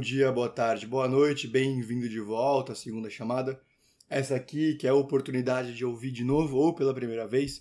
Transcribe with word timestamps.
dia, 0.00 0.32
boa 0.32 0.48
tarde, 0.48 0.86
boa 0.86 1.06
noite, 1.06 1.46
bem-vindo 1.46 2.08
de 2.08 2.20
volta 2.20 2.72
à 2.72 2.74
segunda 2.74 3.10
chamada. 3.10 3.60
Essa 4.08 4.34
aqui 4.34 4.74
que 4.74 4.86
é 4.86 4.90
a 4.90 4.94
oportunidade 4.94 5.74
de 5.74 5.84
ouvir 5.84 6.10
de 6.10 6.24
novo 6.24 6.56
ou 6.56 6.74
pela 6.74 6.94
primeira 6.94 7.28
vez 7.28 7.60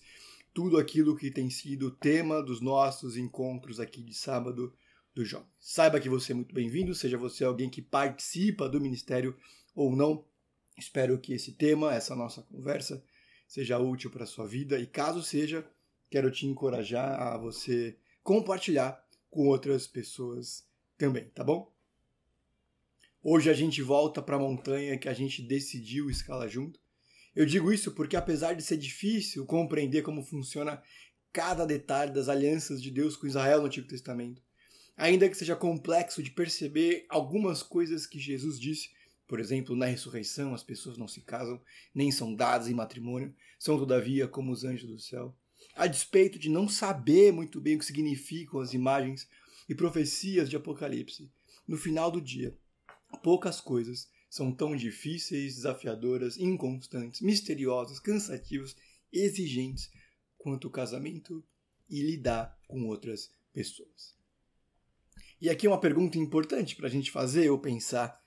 tudo 0.53 0.77
aquilo 0.77 1.17
que 1.17 1.29
tem 1.29 1.49
sido 1.49 1.91
tema 1.91 2.41
dos 2.41 2.61
nossos 2.61 3.17
encontros 3.17 3.77
aqui 3.77 4.01
de 4.01 4.13
sábado 4.13 4.73
do 5.13 5.25
Jovem. 5.25 5.47
Saiba 5.59 5.99
que 5.99 6.07
você 6.07 6.31
é 6.31 6.35
muito 6.35 6.55
bem-vindo, 6.55 6.95
seja 6.95 7.17
você 7.17 7.43
alguém 7.43 7.69
que 7.69 7.81
participa 7.81 8.69
do 8.69 8.79
ministério 8.79 9.35
ou 9.75 9.93
não. 9.93 10.23
Espero 10.77 11.19
que 11.19 11.33
esse 11.33 11.51
tema, 11.51 11.93
essa 11.93 12.15
nossa 12.15 12.41
conversa, 12.41 13.03
seja 13.47 13.77
útil 13.77 14.09
para 14.09 14.23
a 14.23 14.27
sua 14.27 14.47
vida 14.47 14.79
e 14.79 14.87
caso 14.87 15.21
seja, 15.21 15.69
quero 16.09 16.31
te 16.31 16.47
encorajar 16.47 17.21
a 17.21 17.37
você 17.37 17.97
compartilhar 18.23 19.05
com 19.29 19.47
outras 19.47 19.85
pessoas 19.87 20.65
também, 20.97 21.25
tá 21.35 21.43
bom? 21.43 21.69
Hoje 23.31 23.47
a 23.47 23.53
gente 23.53 23.79
volta 23.83 24.23
para 24.23 24.37
a 24.37 24.39
montanha 24.39 24.97
que 24.97 25.07
a 25.07 25.13
gente 25.13 25.43
decidiu 25.43 26.09
escalar 26.09 26.49
junto. 26.49 26.79
Eu 27.35 27.45
digo 27.45 27.71
isso 27.71 27.91
porque, 27.91 28.15
apesar 28.15 28.53
de 28.53 28.63
ser 28.63 28.75
difícil 28.75 29.45
compreender 29.45 30.01
como 30.01 30.23
funciona 30.23 30.81
cada 31.31 31.63
detalhe 31.63 32.11
das 32.11 32.27
alianças 32.27 32.81
de 32.81 32.89
Deus 32.89 33.15
com 33.15 33.27
Israel 33.27 33.59
no 33.59 33.67
Antigo 33.67 33.87
Testamento, 33.87 34.41
ainda 34.97 35.29
que 35.29 35.37
seja 35.37 35.55
complexo 35.55 36.23
de 36.23 36.31
perceber 36.31 37.05
algumas 37.07 37.61
coisas 37.61 38.07
que 38.07 38.17
Jesus 38.17 38.59
disse, 38.59 38.89
por 39.27 39.39
exemplo, 39.39 39.75
na 39.75 39.85
ressurreição 39.85 40.55
as 40.55 40.63
pessoas 40.63 40.97
não 40.97 41.07
se 41.07 41.21
casam, 41.21 41.61
nem 41.93 42.11
são 42.11 42.33
dadas 42.33 42.67
em 42.67 42.73
matrimônio, 42.73 43.31
são 43.59 43.77
todavia 43.77 44.27
como 44.27 44.51
os 44.51 44.63
anjos 44.63 44.89
do 44.89 44.97
céu. 44.97 45.37
A 45.75 45.85
despeito 45.85 46.39
de 46.39 46.49
não 46.49 46.67
saber 46.67 47.31
muito 47.31 47.61
bem 47.61 47.75
o 47.75 47.77
que 47.77 47.85
significam 47.85 48.59
as 48.59 48.73
imagens 48.73 49.29
e 49.69 49.75
profecias 49.75 50.49
de 50.49 50.55
Apocalipse, 50.55 51.31
no 51.67 51.77
final 51.77 52.09
do 52.09 52.19
dia, 52.19 52.57
poucas 53.17 53.59
coisas 53.59 54.09
são 54.29 54.51
tão 54.51 54.75
difíceis, 54.75 55.55
desafiadoras, 55.55 56.37
inconstantes, 56.37 57.21
misteriosas, 57.21 57.99
cansativas, 57.99 58.75
exigentes 59.11 59.89
quanto 60.37 60.67
o 60.67 60.71
casamento 60.71 61.43
e 61.89 62.01
lidar 62.01 62.57
com 62.67 62.85
outras 62.87 63.33
pessoas. 63.51 64.15
E 65.41 65.49
aqui 65.49 65.67
uma 65.67 65.79
pergunta 65.79 66.17
importante 66.17 66.75
para 66.75 66.87
a 66.87 66.91
gente 66.91 67.11
fazer 67.11 67.49
ou 67.49 67.57
pensar: 67.57 68.21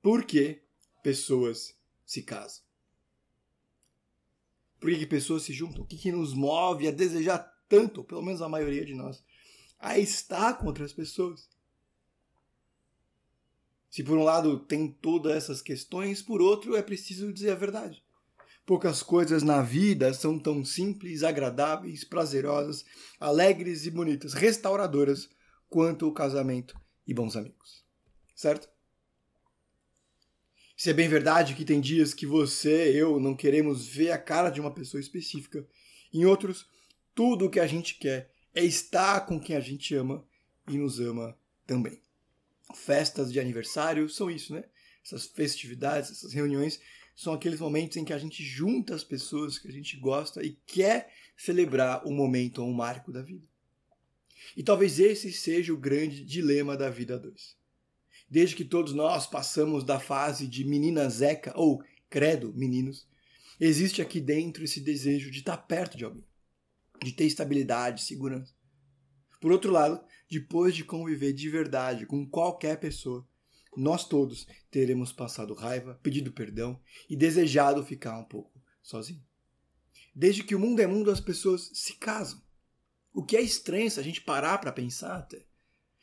por 0.00 0.24
que 0.24 0.62
pessoas 1.02 1.74
se 2.04 2.22
casam? 2.22 2.62
Por 4.78 4.90
que, 4.90 5.06
pessoas 5.06 5.44
se 5.44 5.52
juntam? 5.54 5.82
O 5.82 5.86
que, 5.86 5.96
que 5.96 6.12
nos 6.12 6.34
move 6.34 6.86
a 6.86 6.90
desejar 6.90 7.38
tanto, 7.70 8.04
pelo 8.04 8.20
menos 8.20 8.42
a 8.42 8.48
maioria 8.50 8.84
de 8.84 8.94
nós, 8.94 9.24
a 9.78 9.98
estar 9.98 10.58
com 10.58 10.66
outras 10.66 10.92
pessoas? 10.92 11.48
Se 13.94 14.02
por 14.02 14.18
um 14.18 14.24
lado 14.24 14.58
tem 14.58 14.88
todas 14.88 15.36
essas 15.36 15.62
questões, 15.62 16.20
por 16.20 16.42
outro 16.42 16.74
é 16.74 16.82
preciso 16.82 17.32
dizer 17.32 17.52
a 17.52 17.54
verdade. 17.54 18.02
Poucas 18.66 19.04
coisas 19.04 19.44
na 19.44 19.62
vida 19.62 20.12
são 20.12 20.36
tão 20.36 20.64
simples, 20.64 21.22
agradáveis, 21.22 22.02
prazerosas, 22.02 22.84
alegres 23.20 23.86
e 23.86 23.92
bonitas, 23.92 24.34
restauradoras 24.34 25.30
quanto 25.68 26.08
o 26.08 26.12
casamento 26.12 26.76
e 27.06 27.14
bons 27.14 27.36
amigos. 27.36 27.84
Certo? 28.34 28.68
Se 30.76 30.90
é 30.90 30.92
bem 30.92 31.08
verdade 31.08 31.54
que 31.54 31.64
tem 31.64 31.80
dias 31.80 32.12
que 32.12 32.26
você, 32.26 32.90
eu, 33.00 33.20
não 33.20 33.36
queremos 33.36 33.86
ver 33.86 34.10
a 34.10 34.18
cara 34.18 34.50
de 34.50 34.60
uma 34.60 34.74
pessoa 34.74 35.00
específica, 35.00 35.64
em 36.12 36.24
outros, 36.24 36.66
tudo 37.14 37.46
o 37.46 37.50
que 37.50 37.60
a 37.60 37.66
gente 37.68 37.96
quer 37.96 38.32
é 38.52 38.64
estar 38.64 39.20
com 39.20 39.38
quem 39.38 39.54
a 39.54 39.60
gente 39.60 39.94
ama 39.94 40.26
e 40.68 40.76
nos 40.76 40.98
ama 40.98 41.38
também 41.64 42.02
festas 42.74 43.32
de 43.32 43.40
aniversário 43.40 44.08
são 44.08 44.30
isso, 44.30 44.54
né? 44.54 44.64
Essas 45.04 45.26
festividades, 45.26 46.10
essas 46.10 46.32
reuniões 46.32 46.80
são 47.14 47.32
aqueles 47.32 47.60
momentos 47.60 47.96
em 47.96 48.04
que 48.04 48.12
a 48.12 48.18
gente 48.18 48.42
junta 48.42 48.94
as 48.94 49.04
pessoas 49.04 49.58
que 49.58 49.68
a 49.68 49.72
gente 49.72 49.96
gosta 49.98 50.42
e 50.42 50.58
quer 50.66 51.12
celebrar 51.36 52.06
o 52.06 52.12
momento 52.12 52.62
ou 52.62 52.68
um 52.68 52.74
marco 52.74 53.12
da 53.12 53.22
vida. 53.22 53.46
E 54.56 54.62
talvez 54.62 54.98
esse 54.98 55.32
seja 55.32 55.72
o 55.72 55.78
grande 55.78 56.24
dilema 56.24 56.76
da 56.76 56.90
vida 56.90 57.14
a 57.14 57.18
dois. 57.18 57.56
Desde 58.28 58.56
que 58.56 58.64
todos 58.64 58.92
nós 58.92 59.26
passamos 59.26 59.84
da 59.84 60.00
fase 60.00 60.46
de 60.46 60.64
menina 60.64 61.08
zeca 61.08 61.52
ou 61.56 61.82
credo, 62.10 62.52
meninos, 62.54 63.06
existe 63.60 64.02
aqui 64.02 64.20
dentro 64.20 64.64
esse 64.64 64.80
desejo 64.80 65.30
de 65.30 65.38
estar 65.38 65.56
perto 65.56 65.96
de 65.96 66.04
alguém, 66.04 66.24
de 67.02 67.12
ter 67.12 67.24
estabilidade, 67.24 68.02
segurança. 68.02 68.54
Por 69.40 69.52
outro 69.52 69.70
lado, 69.70 70.02
depois 70.34 70.74
de 70.74 70.82
conviver 70.82 71.32
de 71.32 71.48
verdade 71.48 72.06
com 72.06 72.28
qualquer 72.28 72.80
pessoa, 72.80 73.24
nós 73.76 74.08
todos 74.08 74.48
teremos 74.68 75.12
passado 75.12 75.54
raiva, 75.54 75.98
pedido 76.02 76.32
perdão 76.32 76.80
e 77.08 77.14
desejado 77.14 77.84
ficar 77.84 78.18
um 78.18 78.24
pouco 78.24 78.60
sozinho. 78.82 79.22
Desde 80.12 80.42
que 80.42 80.54
o 80.54 80.58
mundo 80.58 80.80
é 80.80 80.88
mundo, 80.88 81.10
as 81.10 81.20
pessoas 81.20 81.70
se 81.72 81.94
casam. 81.94 82.42
O 83.12 83.24
que 83.24 83.36
é 83.36 83.40
estranho 83.40 83.88
se 83.88 84.00
a 84.00 84.02
gente 84.02 84.20
parar 84.22 84.58
para 84.58 84.72
pensar 84.72 85.18
até. 85.18 85.46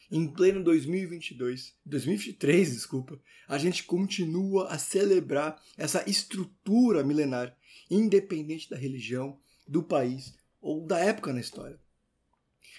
Em 0.10 0.26
pleno 0.28 0.64
2022, 0.64 1.76
2023, 1.86 2.72
desculpa, 2.72 3.22
a 3.50 3.58
gente 3.58 3.84
continua 3.84 4.70
a 4.70 4.78
celebrar 4.78 5.62
essa 5.78 6.10
estrutura 6.10 7.04
milenar, 7.04 7.58
independente 7.90 8.70
da 8.70 8.78
religião, 8.78 9.38
do 9.68 9.84
país 9.84 10.34
ou 10.62 10.86
da 10.86 11.00
época 11.00 11.34
na 11.34 11.42
história. 11.42 11.80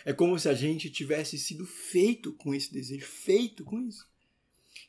É 0.05 0.13
como 0.13 0.39
se 0.39 0.49
a 0.49 0.55
gente 0.55 0.91
tivesse 0.91 1.39
sido 1.39 1.65
feito 1.65 2.33
com 2.33 2.55
esse 2.55 2.73
desejo, 2.73 3.07
feito 3.07 3.65
com 3.65 3.81
isso. 3.81 4.09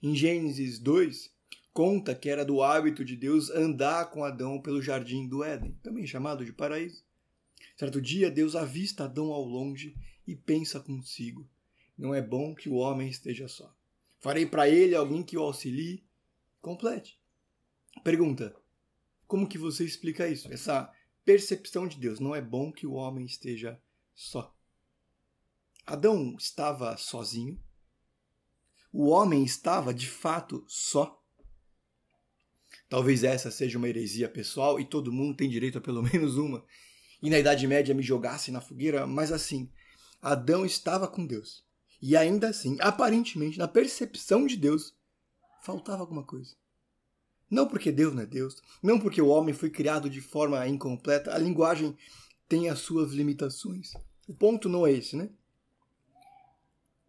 Em 0.01 0.15
Gênesis 0.15 0.79
2, 0.79 1.31
conta 1.71 2.15
que 2.15 2.29
era 2.29 2.43
do 2.43 2.61
hábito 2.61 3.05
de 3.05 3.15
Deus 3.15 3.49
andar 3.49 4.09
com 4.11 4.23
Adão 4.23 4.61
pelo 4.61 4.81
jardim 4.81 5.27
do 5.27 5.43
Éden, 5.43 5.77
também 5.83 6.05
chamado 6.05 6.43
de 6.43 6.51
paraíso. 6.51 7.03
Certo 7.75 8.01
dia, 8.01 8.29
Deus 8.31 8.55
avista 8.55 9.05
Adão 9.05 9.31
ao 9.31 9.43
longe 9.43 9.95
e 10.27 10.35
pensa 10.35 10.79
consigo: 10.79 11.47
Não 11.97 12.13
é 12.13 12.21
bom 12.21 12.53
que 12.53 12.69
o 12.69 12.75
homem 12.75 13.09
esteja 13.09 13.47
só. 13.47 13.75
Farei 14.19 14.45
para 14.45 14.69
ele 14.69 14.95
alguém 14.95 15.23
que 15.23 15.37
o 15.37 15.41
auxilie. 15.41 16.03
Complete. 16.61 17.19
Pergunta: 18.03 18.55
Como 19.27 19.47
que 19.47 19.57
você 19.57 19.83
explica 19.83 20.27
isso? 20.27 20.51
Essa 20.51 20.91
percepção 21.25 21.87
de 21.87 21.97
Deus. 21.97 22.19
Não 22.19 22.35
é 22.35 22.41
bom 22.41 22.71
que 22.71 22.85
o 22.85 22.93
homem 22.93 23.25
esteja 23.25 23.79
só. 24.13 24.53
Adão 25.85 26.35
estava 26.37 26.95
sozinho? 26.95 27.59
O 28.91 29.09
homem 29.09 29.43
estava 29.43 29.93
de 29.93 30.07
fato 30.07 30.63
só? 30.67 31.21
Talvez 32.87 33.23
essa 33.23 33.51
seja 33.51 33.77
uma 33.77 33.89
heresia 33.89 34.29
pessoal 34.29 34.79
e 34.79 34.85
todo 34.85 35.11
mundo 35.11 35.35
tem 35.35 35.49
direito 35.49 35.77
a 35.77 35.81
pelo 35.81 36.01
menos 36.03 36.37
uma. 36.37 36.63
E 37.21 37.29
na 37.29 37.39
Idade 37.39 37.67
Média 37.67 37.93
me 37.93 38.03
jogasse 38.03 38.51
na 38.51 38.61
fogueira, 38.61 39.05
mas 39.07 39.31
assim, 39.31 39.69
Adão 40.21 40.65
estava 40.65 41.07
com 41.07 41.25
Deus. 41.25 41.65
E 42.01 42.15
ainda 42.15 42.49
assim, 42.49 42.77
aparentemente, 42.79 43.57
na 43.57 43.67
percepção 43.67 44.45
de 44.45 44.55
Deus, 44.55 44.95
faltava 45.63 46.01
alguma 46.01 46.23
coisa. 46.23 46.55
Não 47.49 47.67
porque 47.67 47.91
Deus 47.91 48.13
não 48.13 48.23
é 48.23 48.25
Deus, 48.25 48.61
não 48.81 48.99
porque 48.99 49.21
o 49.21 49.27
homem 49.27 49.53
foi 49.53 49.69
criado 49.69 50.09
de 50.09 50.21
forma 50.21 50.67
incompleta, 50.67 51.33
a 51.33 51.37
linguagem 51.37 51.97
tem 52.47 52.69
as 52.69 52.79
suas 52.79 53.11
limitações. 53.11 53.91
O 54.27 54.33
ponto 54.33 54.69
não 54.69 54.87
é 54.87 54.91
esse, 54.91 55.15
né? 55.15 55.29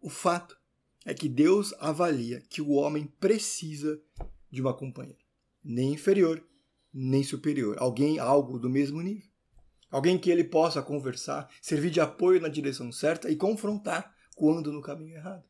O 0.05 0.09
fato 0.09 0.55
é 1.03 1.15
que 1.15 1.27
Deus 1.27 1.73
avalia 1.79 2.39
que 2.41 2.61
o 2.61 2.73
homem 2.73 3.07
precisa 3.19 3.99
de 4.51 4.61
uma 4.61 4.71
companheira, 4.71 5.17
nem 5.63 5.93
inferior, 5.93 6.47
nem 6.93 7.23
superior, 7.23 7.75
alguém 7.79 8.19
algo 8.19 8.59
do 8.59 8.69
mesmo 8.69 9.01
nível. 9.01 9.27
Alguém 9.89 10.15
que 10.15 10.29
ele 10.29 10.43
possa 10.43 10.79
conversar, 10.79 11.49
servir 11.59 11.89
de 11.89 11.99
apoio 11.99 12.39
na 12.39 12.49
direção 12.49 12.91
certa 12.91 13.31
e 13.31 13.35
confrontar 13.35 14.15
quando 14.35 14.71
no 14.71 14.79
caminho 14.79 15.15
errado. 15.15 15.43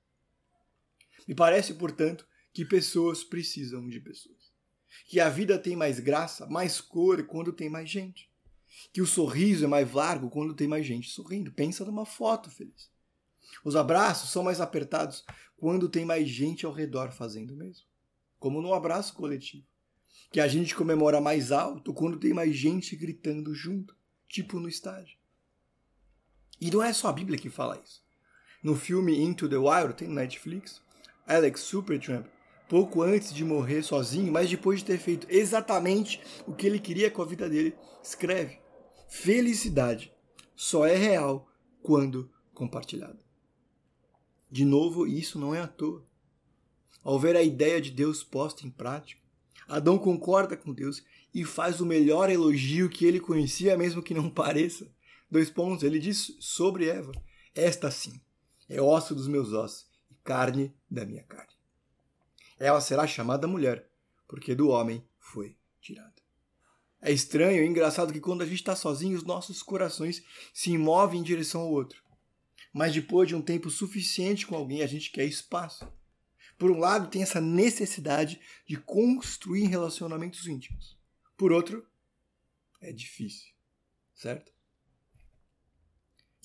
Me 1.27 1.35
parece, 1.35 1.73
portanto, 1.73 2.25
que 2.53 2.63
pessoas 2.63 3.25
precisam 3.25 3.89
de 3.89 3.99
pessoas. 3.99 4.53
Que 5.05 5.19
a 5.19 5.27
vida 5.27 5.59
tem 5.59 5.75
mais 5.75 5.99
graça, 5.99 6.45
mais 6.45 6.79
cor 6.79 7.25
quando 7.25 7.51
tem 7.51 7.67
mais 7.69 7.89
gente. 7.89 8.31
Que 8.93 9.01
o 9.01 9.05
sorriso 9.05 9.65
é 9.65 9.67
mais 9.67 9.91
largo 9.91 10.29
quando 10.29 10.55
tem 10.55 10.65
mais 10.65 10.85
gente 10.85 11.09
sorrindo. 11.09 11.51
Pensa 11.51 11.83
numa 11.83 12.05
foto 12.05 12.49
feliz. 12.49 12.94
Os 13.63 13.75
abraços 13.75 14.31
são 14.31 14.43
mais 14.43 14.61
apertados 14.61 15.25
quando 15.57 15.89
tem 15.89 16.05
mais 16.05 16.29
gente 16.29 16.65
ao 16.65 16.71
redor 16.71 17.11
fazendo 17.11 17.55
mesmo. 17.55 17.85
Como 18.39 18.61
no 18.61 18.73
abraço 18.73 19.13
coletivo. 19.13 19.65
Que 20.31 20.39
a 20.39 20.47
gente 20.47 20.75
comemora 20.75 21.21
mais 21.21 21.51
alto 21.51 21.93
quando 21.93 22.19
tem 22.19 22.33
mais 22.33 22.55
gente 22.55 22.95
gritando 22.95 23.53
junto, 23.53 23.95
tipo 24.27 24.59
no 24.59 24.67
estádio. 24.67 25.17
E 26.59 26.71
não 26.71 26.81
é 26.81 26.93
só 26.93 27.09
a 27.09 27.13
Bíblia 27.13 27.39
que 27.39 27.49
fala 27.49 27.81
isso. 27.83 28.03
No 28.63 28.75
filme 28.75 29.19
Into 29.19 29.49
the 29.49 29.57
Wild, 29.57 29.93
tem 29.95 30.07
no 30.07 30.15
Netflix, 30.15 30.81
Alex 31.27 31.61
Supertramp, 31.61 32.27
pouco 32.67 33.01
antes 33.01 33.33
de 33.33 33.43
morrer 33.43 33.83
sozinho, 33.83 34.31
mas 34.31 34.49
depois 34.49 34.79
de 34.79 34.85
ter 34.85 34.97
feito 34.97 35.27
exatamente 35.29 36.21
o 36.47 36.53
que 36.53 36.65
ele 36.65 36.79
queria 36.79 37.11
com 37.11 37.21
a 37.21 37.25
vida 37.25 37.49
dele, 37.49 37.75
escreve: 38.01 38.59
Felicidade 39.07 40.13
só 40.55 40.85
é 40.85 40.95
real 40.95 41.47
quando 41.81 42.31
compartilhada. 42.53 43.24
De 44.49 44.63
novo, 44.63 45.07
isso 45.07 45.39
não 45.39 45.53
é 45.53 45.61
à 45.61 45.67
toa. 45.67 46.05
ao 47.03 47.19
ver 47.19 47.35
a 47.35 47.43
ideia 47.43 47.81
de 47.81 47.91
Deus 47.91 48.23
posta 48.23 48.65
em 48.65 48.69
prática, 48.69 49.21
Adão 49.67 49.97
concorda 49.97 50.55
com 50.55 50.73
Deus 50.73 51.03
e 51.33 51.43
faz 51.43 51.81
o 51.81 51.85
melhor 51.85 52.29
elogio 52.29 52.89
que 52.89 53.05
ele 53.05 53.19
conhecia, 53.19 53.77
mesmo 53.77 54.01
que 54.01 54.13
não 54.13 54.29
pareça. 54.29 54.89
Dois 55.29 55.49
pontos, 55.49 55.83
ele 55.83 55.99
diz 55.99 56.35
sobre 56.39 56.87
Eva: 56.87 57.11
Esta 57.53 57.89
sim 57.89 58.21
é 58.69 58.81
osso 58.81 59.15
dos 59.15 59.27
meus 59.27 59.51
ossos 59.53 59.87
e 60.09 60.15
carne 60.23 60.73
da 60.89 61.05
minha 61.05 61.23
carne. 61.23 61.53
Ela 62.59 62.79
será 62.79 63.05
chamada 63.05 63.47
mulher, 63.47 63.89
porque 64.27 64.55
do 64.55 64.69
homem 64.69 65.03
foi 65.19 65.57
tirada. 65.81 66.13
É 67.01 67.11
estranho 67.11 67.63
e 67.63 67.67
engraçado 67.67 68.13
que 68.13 68.19
quando 68.19 68.41
a 68.41 68.45
gente 68.45 68.55
está 68.55 68.75
sozinho, 68.75 69.17
os 69.17 69.23
nossos 69.23 69.61
corações 69.61 70.23
se 70.53 70.75
movem 70.77 71.19
em 71.19 71.23
direção 71.23 71.61
ao 71.61 71.69
outro. 71.69 72.01
Mas 72.75 72.93
depois 72.93 73.25
de 73.25 73.33
um 73.33 73.41
tempo 73.41 73.69
suficiente 73.69 74.45
com 74.45 74.53
alguém, 74.53 74.81
a 74.81 74.85
gente 74.85 75.09
quer 75.09 75.23
espaço. 75.23 75.87
Por 76.57 76.69
um 76.69 76.77
lado, 76.77 77.09
tem 77.09 77.21
essa 77.21 77.39
necessidade 77.39 78.37
de 78.67 78.75
construir 78.75 79.67
relacionamentos 79.67 80.45
íntimos. 80.45 80.99
Por 81.37 81.53
outro, 81.53 81.87
é 82.81 82.91
difícil, 82.91 83.53
certo? 84.13 84.51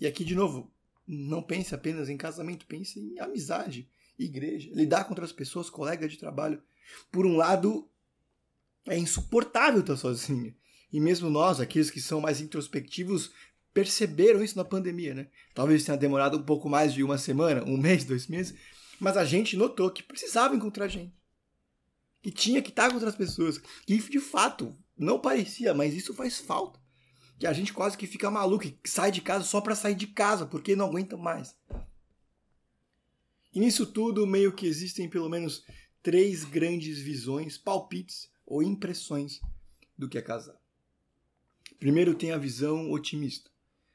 E 0.01 0.07
aqui, 0.07 0.25
de 0.25 0.37
novo, 0.37 0.73
não 1.05 1.43
pense 1.43 1.75
apenas 1.75 2.09
em 2.09 2.17
casamento, 2.17 2.65
pense 2.65 3.01
em 3.01 3.19
amizade, 3.19 3.91
igreja, 4.17 4.71
lidar 4.73 5.03
com 5.03 5.11
outras 5.11 5.33
pessoas, 5.33 5.69
colegas 5.69 6.13
de 6.13 6.19
trabalho. 6.19 6.63
Por 7.11 7.27
um 7.27 7.35
lado, 7.35 7.91
é 8.87 8.97
insuportável 8.97 9.81
estar 9.81 9.97
sozinho. 9.97 10.55
E 10.93 11.01
mesmo 11.01 11.29
nós, 11.29 11.59
aqueles 11.59 11.91
que 11.91 12.01
são 12.01 12.21
mais 12.21 12.41
introspectivos, 12.41 13.33
perceberam 13.73 14.43
isso 14.43 14.57
na 14.57 14.65
pandemia, 14.65 15.15
né? 15.15 15.29
Talvez 15.55 15.85
tenha 15.85 15.97
demorado 15.97 16.37
um 16.37 16.43
pouco 16.43 16.69
mais 16.69 16.93
de 16.93 17.03
uma 17.03 17.19
semana, 17.19 17.65
um 17.65 17.77
mês, 17.77 18.05
dois 18.05 18.27
meses, 18.27 18.55
mas 18.99 19.17
a 19.17 19.25
gente 19.25 19.57
notou 19.57 19.91
que 19.91 20.03
precisava 20.03 20.55
encontrar 20.55 20.89
gente. 20.89 21.15
Que 22.23 22.31
tinha 22.31 22.61
que 22.61 22.69
estar 22.69 22.89
com 22.89 22.97
outras 22.97 23.17
pessoas. 23.17 23.59
Que 23.87 23.97
de 23.97 24.21
fato 24.21 24.77
não 24.97 25.19
parecia, 25.19 25.73
mas 25.73 25.95
isso 25.95 26.13
faz 26.13 26.39
falta. 26.39 26.79
Que 27.39 27.47
a 27.47 27.53
gente 27.53 27.73
quase 27.73 27.97
que 27.97 28.07
fica 28.07 28.31
maluco 28.31 28.67
e 28.67 28.79
sai 28.85 29.11
de 29.11 29.23
casa 29.23 29.45
só 29.45 29.61
para 29.61 29.75
sair 29.75 29.95
de 29.95 30.09
casa, 30.09 30.45
porque 30.45 30.77
não 30.77 30.87
aguenta 30.87 31.17
mais. 31.17 31.57
E 33.53 33.59
nisso 33.59 33.87
tudo, 33.87 34.27
meio 34.27 34.53
que 34.53 34.67
existem 34.67 35.09
pelo 35.09 35.29
menos 35.29 35.65
três 36.03 36.45
grandes 36.45 36.99
visões, 36.99 37.57
palpites 37.57 38.31
ou 38.47 38.63
impressões 38.63 39.41
do 39.97 40.09
que 40.09 40.19
é 40.19 40.23
casar. 40.23 40.61
Primeiro 41.79 42.15
tem 42.15 42.33
a 42.33 42.39
visão 42.39 42.91
otimista. 42.91 43.50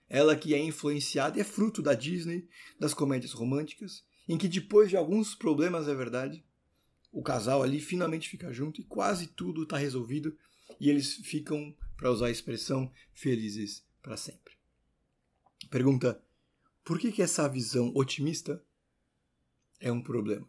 Ela 0.07 0.35
que 0.35 0.53
é 0.53 0.59
influenciada 0.59 1.37
e 1.37 1.41
é 1.41 1.43
fruto 1.43 1.81
da 1.81 1.93
Disney, 1.93 2.47
das 2.79 2.93
comédias 2.93 3.33
românticas 3.33 4.03
em 4.27 4.37
que 4.37 4.47
depois 4.47 4.89
de 4.89 4.97
alguns 4.97 5.35
problemas, 5.35 5.87
é 5.87 5.93
verdade, 5.93 6.43
o 7.11 7.21
casal 7.21 7.63
ali 7.63 7.79
finalmente 7.79 8.27
fica 8.27 8.51
junto 8.51 8.81
e 8.81 8.83
quase 8.83 9.27
tudo 9.27 9.63
está 9.63 9.77
resolvido 9.77 10.35
e 10.79 10.89
eles 10.89 11.15
ficam, 11.17 11.75
para 11.95 12.11
usar 12.11 12.27
a 12.27 12.31
expressão, 12.31 12.91
felizes 13.13 13.85
para 14.01 14.17
sempre. 14.17 14.55
Pergunta: 15.69 16.21
por 16.83 16.99
que, 16.99 17.11
que 17.11 17.21
essa 17.21 17.47
visão 17.47 17.91
otimista 17.95 18.61
é 19.79 19.91
um 19.91 20.01
problema? 20.01 20.47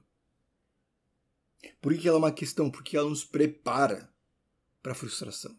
Por 1.80 1.92
que, 1.92 2.00
que 2.00 2.08
ela 2.08 2.16
é 2.16 2.18
uma 2.18 2.32
questão? 2.32 2.70
Porque 2.70 2.96
ela 2.96 3.08
nos 3.08 3.24
prepara 3.24 4.12
para 4.82 4.92
a 4.92 4.94
frustração. 4.94 5.56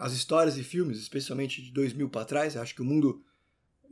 As 0.00 0.14
histórias 0.14 0.56
e 0.56 0.64
filmes, 0.64 0.98
especialmente 0.98 1.62
de 1.62 1.70
dois 1.70 1.92
mil 1.92 2.08
para 2.08 2.24
trás, 2.24 2.56
acho 2.56 2.74
que 2.74 2.80
o 2.80 2.84
mundo 2.86 3.22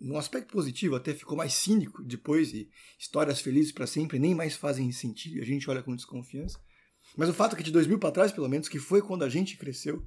num 0.00 0.16
aspecto 0.16 0.52
positivo, 0.52 0.96
até 0.96 1.12
ficou 1.12 1.36
mais 1.36 1.52
cínico 1.52 2.02
depois 2.02 2.54
e 2.54 2.70
histórias 2.98 3.40
felizes 3.40 3.72
para 3.72 3.86
sempre 3.86 4.18
nem 4.18 4.34
mais 4.34 4.56
fazem 4.56 4.90
sentido 4.90 5.42
a 5.42 5.44
gente 5.44 5.68
olha 5.68 5.82
com 5.82 5.94
desconfiança. 5.94 6.58
Mas 7.14 7.28
o 7.28 7.34
fato 7.34 7.54
é 7.54 7.56
que 7.58 7.62
de 7.62 7.70
2000 7.70 7.98
para 7.98 8.12
trás, 8.12 8.32
pelo 8.32 8.48
menos, 8.48 8.70
que 8.70 8.78
foi 8.78 9.02
quando 9.02 9.22
a 9.22 9.28
gente 9.28 9.58
cresceu, 9.58 10.06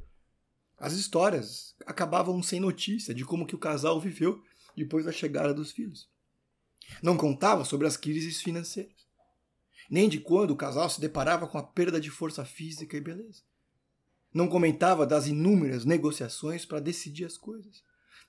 as 0.76 0.94
histórias 0.94 1.76
acabavam 1.86 2.42
sem 2.42 2.60
notícia 2.60 3.14
de 3.14 3.24
como 3.24 3.46
que 3.46 3.54
o 3.54 3.60
casal 3.60 4.00
viveu 4.02 4.42
depois 4.76 5.06
da 5.06 5.12
chegada 5.12 5.54
dos 5.54 5.72
filhos. 5.72 6.10
Não 7.04 7.16
contava 7.16 7.64
sobre 7.64 7.86
as 7.86 7.96
crises 7.96 8.42
financeiras, 8.42 9.06
nem 9.88 10.10
de 10.10 10.20
quando 10.20 10.50
o 10.50 10.58
casal 10.58 10.90
se 10.90 11.00
deparava 11.00 11.48
com 11.48 11.60
a 11.60 11.64
perda 11.64 12.02
de 12.02 12.10
força 12.10 12.44
física 12.44 12.98
e 12.98 13.02
beleza. 13.02 13.44
Não 14.34 14.48
comentava 14.48 15.06
das 15.06 15.28
inúmeras 15.28 15.86
negociações 15.86 16.66
para 16.66 16.80
decidir 16.80 17.26
as 17.26 17.38
coisas 17.38 17.84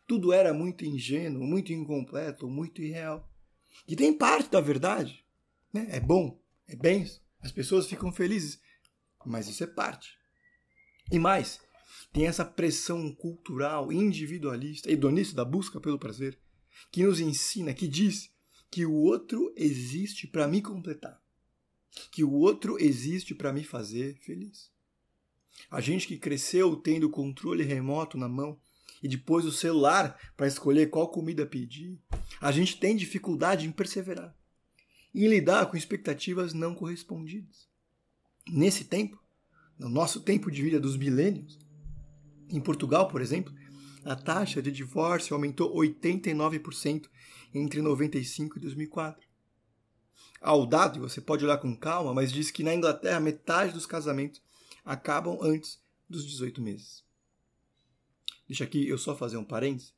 tudo 0.06 0.32
era 0.32 0.52
muito 0.52 0.84
ingênuo, 0.84 1.42
muito 1.44 1.72
incompleto, 1.72 2.48
muito 2.48 2.82
irreal. 2.82 3.30
E 3.86 3.96
tem 3.96 4.12
parte 4.12 4.50
da 4.50 4.60
verdade. 4.60 5.24
Né? 5.72 5.86
É 5.90 6.00
bom, 6.00 6.40
é 6.66 6.76
bem, 6.76 7.10
as 7.40 7.52
pessoas 7.52 7.86
ficam 7.86 8.12
felizes, 8.12 8.60
mas 9.24 9.48
isso 9.48 9.64
é 9.64 9.66
parte. 9.66 10.18
E 11.10 11.18
mais, 11.18 11.60
tem 12.12 12.26
essa 12.26 12.44
pressão 12.44 13.12
cultural, 13.14 13.92
individualista, 13.92 14.90
hedonista 14.90 15.34
da 15.34 15.44
busca 15.44 15.80
pelo 15.80 15.98
prazer, 15.98 16.38
que 16.90 17.04
nos 17.04 17.20
ensina, 17.20 17.74
que 17.74 17.88
diz 17.88 18.30
que 18.70 18.86
o 18.86 18.94
outro 18.94 19.52
existe 19.56 20.26
para 20.26 20.48
me 20.48 20.62
completar, 20.62 21.22
que 22.10 22.24
o 22.24 22.32
outro 22.32 22.76
existe 22.78 23.34
para 23.34 23.52
me 23.52 23.64
fazer 23.64 24.18
feliz. 24.20 24.71
A 25.70 25.80
gente 25.80 26.06
que 26.06 26.18
cresceu 26.18 26.76
tendo 26.76 27.06
o 27.06 27.10
controle 27.10 27.64
remoto 27.64 28.18
na 28.18 28.28
mão, 28.28 28.58
e 29.02 29.08
depois 29.08 29.44
o 29.44 29.52
celular 29.52 30.16
para 30.36 30.46
escolher 30.46 30.88
qual 30.88 31.08
comida 31.08 31.44
pedir, 31.44 31.98
a 32.40 32.52
gente 32.52 32.78
tem 32.78 32.94
dificuldade 32.94 33.66
em 33.66 33.72
perseverar 33.72 34.34
e 35.12 35.26
lidar 35.26 35.66
com 35.66 35.76
expectativas 35.76 36.54
não 36.54 36.74
correspondidas. 36.74 37.68
Nesse 38.48 38.84
tempo, 38.84 39.20
no 39.78 39.88
nosso 39.88 40.20
tempo 40.20 40.50
de 40.50 40.62
vida 40.62 40.78
dos 40.78 40.96
milênios, 40.96 41.58
em 42.48 42.60
Portugal, 42.60 43.08
por 43.08 43.20
exemplo, 43.20 43.52
a 44.04 44.14
taxa 44.14 44.62
de 44.62 44.70
divórcio 44.70 45.34
aumentou 45.34 45.74
89% 45.74 47.08
entre 47.54 47.82
95 47.82 48.58
e 48.58 48.60
2004. 48.60 49.26
Ao 50.40 50.66
dado, 50.66 51.00
você 51.00 51.20
pode 51.20 51.44
olhar 51.44 51.58
com 51.58 51.76
calma, 51.76 52.12
mas 52.12 52.32
diz 52.32 52.50
que 52.50 52.62
na 52.62 52.74
Inglaterra 52.74 53.20
metade 53.20 53.72
dos 53.72 53.86
casamentos 53.86 54.42
acabam 54.84 55.38
antes 55.40 55.80
dos 56.08 56.26
18 56.26 56.60
meses. 56.60 57.04
Deixa 58.46 58.64
aqui 58.64 58.86
eu 58.86 58.98
só 58.98 59.16
fazer 59.16 59.36
um 59.36 59.44
parênteses 59.44 59.94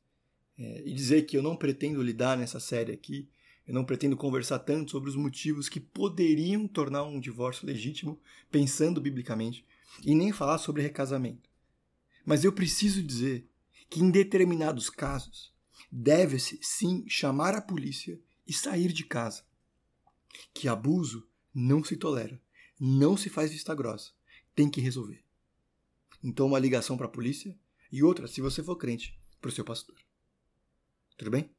é, 0.57 0.83
e 0.85 0.93
dizer 0.93 1.23
que 1.23 1.35
eu 1.37 1.43
não 1.43 1.55
pretendo 1.55 2.01
lidar 2.01 2.37
nessa 2.37 2.59
série 2.59 2.93
aqui, 2.93 3.27
eu 3.67 3.73
não 3.73 3.83
pretendo 3.83 4.15
conversar 4.15 4.59
tanto 4.59 4.91
sobre 4.91 5.09
os 5.09 5.15
motivos 5.15 5.67
que 5.67 5.79
poderiam 5.79 6.67
tornar 6.67 7.03
um 7.03 7.19
divórcio 7.19 7.65
legítimo, 7.65 8.19
pensando 8.51 9.01
biblicamente, 9.01 9.65
e 10.03 10.13
nem 10.13 10.31
falar 10.31 10.59
sobre 10.59 10.83
recasamento. 10.83 11.49
Mas 12.23 12.43
eu 12.43 12.51
preciso 12.51 13.01
dizer 13.01 13.47
que 13.89 14.01
em 14.01 14.11
determinados 14.11 14.89
casos 14.89 15.53
deve-se 15.91 16.59
sim 16.61 17.05
chamar 17.07 17.55
a 17.55 17.61
polícia 17.61 18.19
e 18.47 18.53
sair 18.53 18.91
de 18.91 19.03
casa. 19.03 19.43
Que 20.53 20.67
abuso 20.67 21.27
não 21.53 21.83
se 21.83 21.95
tolera, 21.95 22.39
não 22.79 23.15
se 23.15 23.29
faz 23.29 23.51
vista 23.51 23.73
grossa, 23.73 24.11
tem 24.55 24.69
que 24.69 24.81
resolver. 24.81 25.23
Então 26.23 26.47
uma 26.47 26.59
ligação 26.59 26.97
para 26.97 27.05
a 27.05 27.09
polícia 27.09 27.55
e 27.91 28.01
outra, 28.01 28.27
se 28.27 28.41
você 28.41 28.63
for 28.63 28.75
crente, 28.75 29.19
para 29.39 29.49
o 29.49 29.51
seu 29.51 29.63
pastor. 29.63 29.95
Tudo 31.17 31.31
bem? 31.31 31.49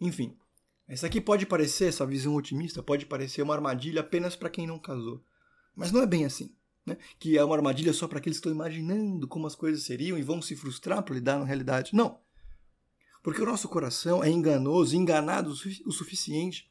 Enfim, 0.00 0.36
essa 0.88 1.06
aqui 1.06 1.20
pode 1.20 1.46
parecer, 1.46 1.88
essa 1.88 2.06
visão 2.06 2.34
otimista, 2.34 2.82
pode 2.82 3.06
parecer 3.06 3.42
uma 3.42 3.54
armadilha 3.54 4.00
apenas 4.00 4.36
para 4.36 4.50
quem 4.50 4.66
não 4.66 4.78
casou. 4.78 5.24
Mas 5.74 5.92
não 5.92 6.02
é 6.02 6.06
bem 6.06 6.24
assim. 6.24 6.54
Né? 6.84 6.96
Que 7.18 7.36
é 7.36 7.44
uma 7.44 7.56
armadilha 7.56 7.92
só 7.92 8.06
para 8.06 8.18
aqueles 8.18 8.38
que 8.38 8.48
estão 8.48 8.52
imaginando 8.52 9.26
como 9.26 9.46
as 9.46 9.56
coisas 9.56 9.82
seriam 9.82 10.16
e 10.16 10.22
vão 10.22 10.40
se 10.40 10.54
frustrar 10.54 11.02
por 11.02 11.14
lidar 11.14 11.38
na 11.38 11.44
realidade. 11.44 11.94
Não. 11.94 12.20
Porque 13.22 13.42
o 13.42 13.46
nosso 13.46 13.68
coração 13.68 14.22
é 14.22 14.30
enganoso, 14.30 14.96
enganado 14.96 15.50
o 15.50 15.92
suficiente 15.92 16.70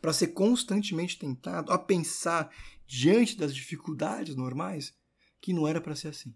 para 0.00 0.12
ser 0.12 0.28
constantemente 0.28 1.18
tentado 1.18 1.72
a 1.72 1.78
pensar 1.78 2.50
diante 2.86 3.36
das 3.36 3.54
dificuldades 3.54 4.34
normais 4.36 4.94
que 5.40 5.52
não 5.52 5.66
era 5.66 5.80
para 5.80 5.96
ser 5.96 6.08
assim 6.08 6.34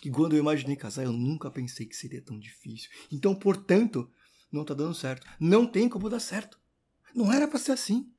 que 0.00 0.10
quando 0.10 0.34
eu 0.34 0.38
imaginei 0.38 0.76
casar, 0.76 1.04
eu 1.04 1.12
nunca 1.12 1.50
pensei 1.50 1.86
que 1.86 1.96
seria 1.96 2.22
tão 2.22 2.38
difícil. 2.38 2.90
Então, 3.10 3.34
portanto, 3.34 4.10
não 4.50 4.64
tá 4.64 4.74
dando 4.74 4.94
certo. 4.94 5.26
Não 5.38 5.66
tem 5.66 5.88
como 5.88 6.08
dar 6.08 6.20
certo. 6.20 6.58
Não 7.14 7.32
era 7.32 7.46
para 7.46 7.58
ser 7.58 7.72
assim. 7.72 8.10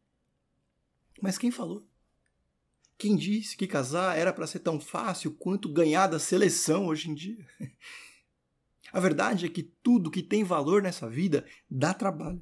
Mas 1.22 1.38
quem 1.38 1.51
falou? 1.51 1.88
Quem 2.98 3.15
disse 3.15 3.57
que 3.57 3.67
casar 3.67 4.17
era 4.17 4.31
para 4.31 4.48
ser 4.48 4.60
tão 4.60 4.79
fácil 4.79 5.34
quanto 5.34 5.72
ganhar 5.72 6.07
da 6.07 6.19
seleção 6.19 6.88
hoje 6.88 7.10
em 7.10 7.13
dia? 7.13 7.45
A 8.93 9.00
verdade 9.00 9.45
é 9.45 9.50
que 9.50 9.63
tudo 9.63 10.12
que 10.12 10.24
tem 10.24 10.43
valor 10.43 10.81
nessa 10.81 11.10
vida 11.10 11.45
dá 11.69 11.93
trabalho, 11.93 12.41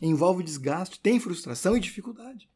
envolve 0.00 0.42
desgaste, 0.42 1.00
tem 1.00 1.20
frustração 1.20 1.76
e 1.76 1.80
dificuldade. 1.80 2.48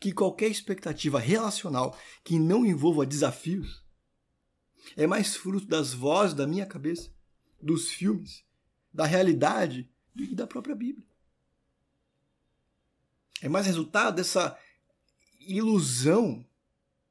Que 0.00 0.12
qualquer 0.12 0.48
expectativa 0.48 1.18
relacional 1.18 1.98
que 2.22 2.38
não 2.38 2.64
envolva 2.64 3.04
desafios 3.04 3.84
é 4.96 5.06
mais 5.06 5.36
fruto 5.36 5.66
das 5.66 5.92
vozes 5.92 6.34
da 6.34 6.46
minha 6.46 6.66
cabeça, 6.66 7.10
dos 7.60 7.90
filmes, 7.90 8.44
da 8.92 9.06
realidade 9.06 9.90
que 10.16 10.34
da 10.34 10.46
própria 10.46 10.74
Bíblia. 10.74 11.06
É 13.42 13.48
mais 13.48 13.66
resultado 13.66 14.16
dessa 14.16 14.58
ilusão 15.40 16.46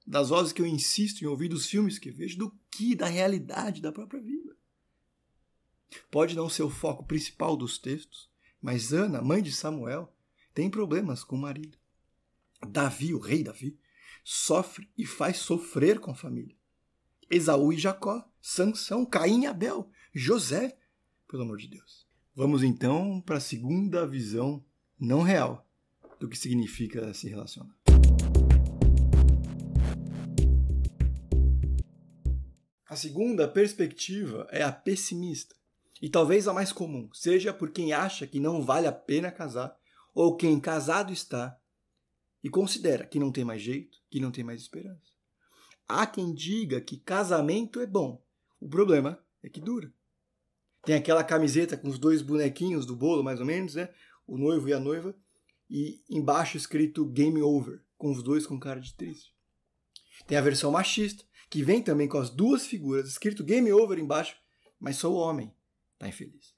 das 0.06 0.30
vozes 0.30 0.52
que 0.52 0.62
eu 0.62 0.66
insisto 0.66 1.22
em 1.22 1.28
ouvir 1.28 1.50
dos 1.50 1.68
filmes 1.68 2.00
que 2.00 2.12
vejo 2.12 2.38
do 2.38 2.60
que 2.72 2.96
da 2.96 3.08
realidade 3.08 3.82
da 3.82 3.92
própria 3.92 4.22
vida. 4.22 4.56
Pode 6.10 6.36
não 6.36 6.50
ser 6.50 6.64
o 6.64 6.70
foco 6.70 7.06
principal 7.06 7.56
dos 7.56 7.78
textos, 7.78 8.30
mas 8.63 8.93
Ana, 8.93 9.22
mãe 9.22 9.43
de 9.43 9.51
Samuel, 9.51 10.15
tem 10.53 10.70
problemas 10.70 11.22
com 11.22 11.36
o 11.36 11.39
marido. 11.39 11.77
Davi, 12.65 13.13
o 13.13 13.20
rei 13.20 13.43
Davi, 13.43 13.77
sofre 14.24 14.89
e 14.98 15.05
faz 15.05 15.36
sofrer 15.39 16.00
com 16.00 16.12
a 16.12 16.15
família. 16.15 16.55
Esaú 17.29 17.74
e 17.74 17.77
Jacó, 17.77 18.25
Sansão, 18.41 19.05
Caim 19.05 19.41
e 19.41 19.48
Abel, 19.48 19.91
José, 20.13 20.77
pelo 21.27 21.43
amor 21.43 21.58
de 21.58 21.67
Deus. 21.67 22.08
Vamos 22.34 22.63
então 22.63 23.20
para 23.20 23.36
a 23.36 23.41
segunda 23.41 24.08
visão 24.08 24.63
não 24.98 25.22
real 25.22 25.67
do 26.17 26.29
que 26.29 26.38
significa 26.38 27.13
se 27.13 27.27
relacionar. 27.27 27.75
A 32.88 32.96
segunda 32.96 33.46
perspectiva 33.46 34.48
é 34.51 34.63
a 34.63 34.72
pessimista, 34.72 35.53
e 36.03 36.10
talvez 36.10 36.50
a 36.50 36.53
mais 36.53 36.74
comum, 36.74 37.10
seja 37.13 37.53
por 37.53 37.72
quem 37.72 37.93
acha 37.93 38.27
que 38.27 38.38
não 38.38 38.62
vale 38.62 38.88
a 38.88 38.91
pena 38.91 39.31
casar, 39.31 39.74
ou 40.13 40.36
quem 40.36 40.60
casado 40.60 41.13
está 41.13 41.57
e 42.43 42.50
considera 42.50 43.05
que 43.05 43.17
não 43.17 43.31
tem 43.31 43.45
mais 43.45 43.62
jeito, 43.62 44.00
que 44.12 44.19
não 44.19 44.29
tem 44.29 44.43
mais 44.43 44.60
esperança. 44.60 45.13
Há 45.88 46.05
quem 46.05 46.33
diga 46.33 46.81
que 46.81 46.98
casamento 46.98 47.79
é 47.79 47.88
bom, 47.88 48.22
o 48.60 48.67
problema 48.67 49.17
é 49.41 49.48
que 49.48 49.62
dura. 49.62 49.93
Tem 50.83 50.93
aquela 50.93 51.24
camiseta 51.24 51.77
com 51.77 51.88
os 51.88 51.98
dois 51.98 52.22
bonequinhos 52.22 52.86
do 52.86 52.98
bolo, 52.98 53.24
mais 53.24 53.39
ou 53.39 53.45
menos, 53.45 53.75
né? 53.75 53.88
O 54.27 54.38
noivo 54.38 54.67
e 54.67 54.74
a 54.74 54.81
noiva, 54.81 55.15
e 55.69 56.03
embaixo 56.10 56.57
escrito 56.57 57.05
Game 57.05 57.41
Over, 57.41 57.81
com 57.98 58.12
os 58.12 58.22
dois 58.22 58.45
com 58.45 58.60
cara 58.60 58.81
de 58.81 58.93
triste. 58.93 59.33
Tem 60.27 60.38
a 60.38 60.41
versão 60.41 60.69
machista, 60.69 61.24
que 61.50 61.63
vem 61.63 61.81
também 61.81 62.10
com 62.10 62.17
as 62.17 62.29
duas 62.29 62.65
figuras, 62.65 63.07
escrito 63.07 63.41
Game 63.41 63.72
Over 63.72 63.98
embaixo, 63.98 64.36
mas 64.77 64.98
só 64.98 65.10
o 65.10 65.15
homem 65.15 65.50
está 66.03 66.07
infeliz. 66.07 66.53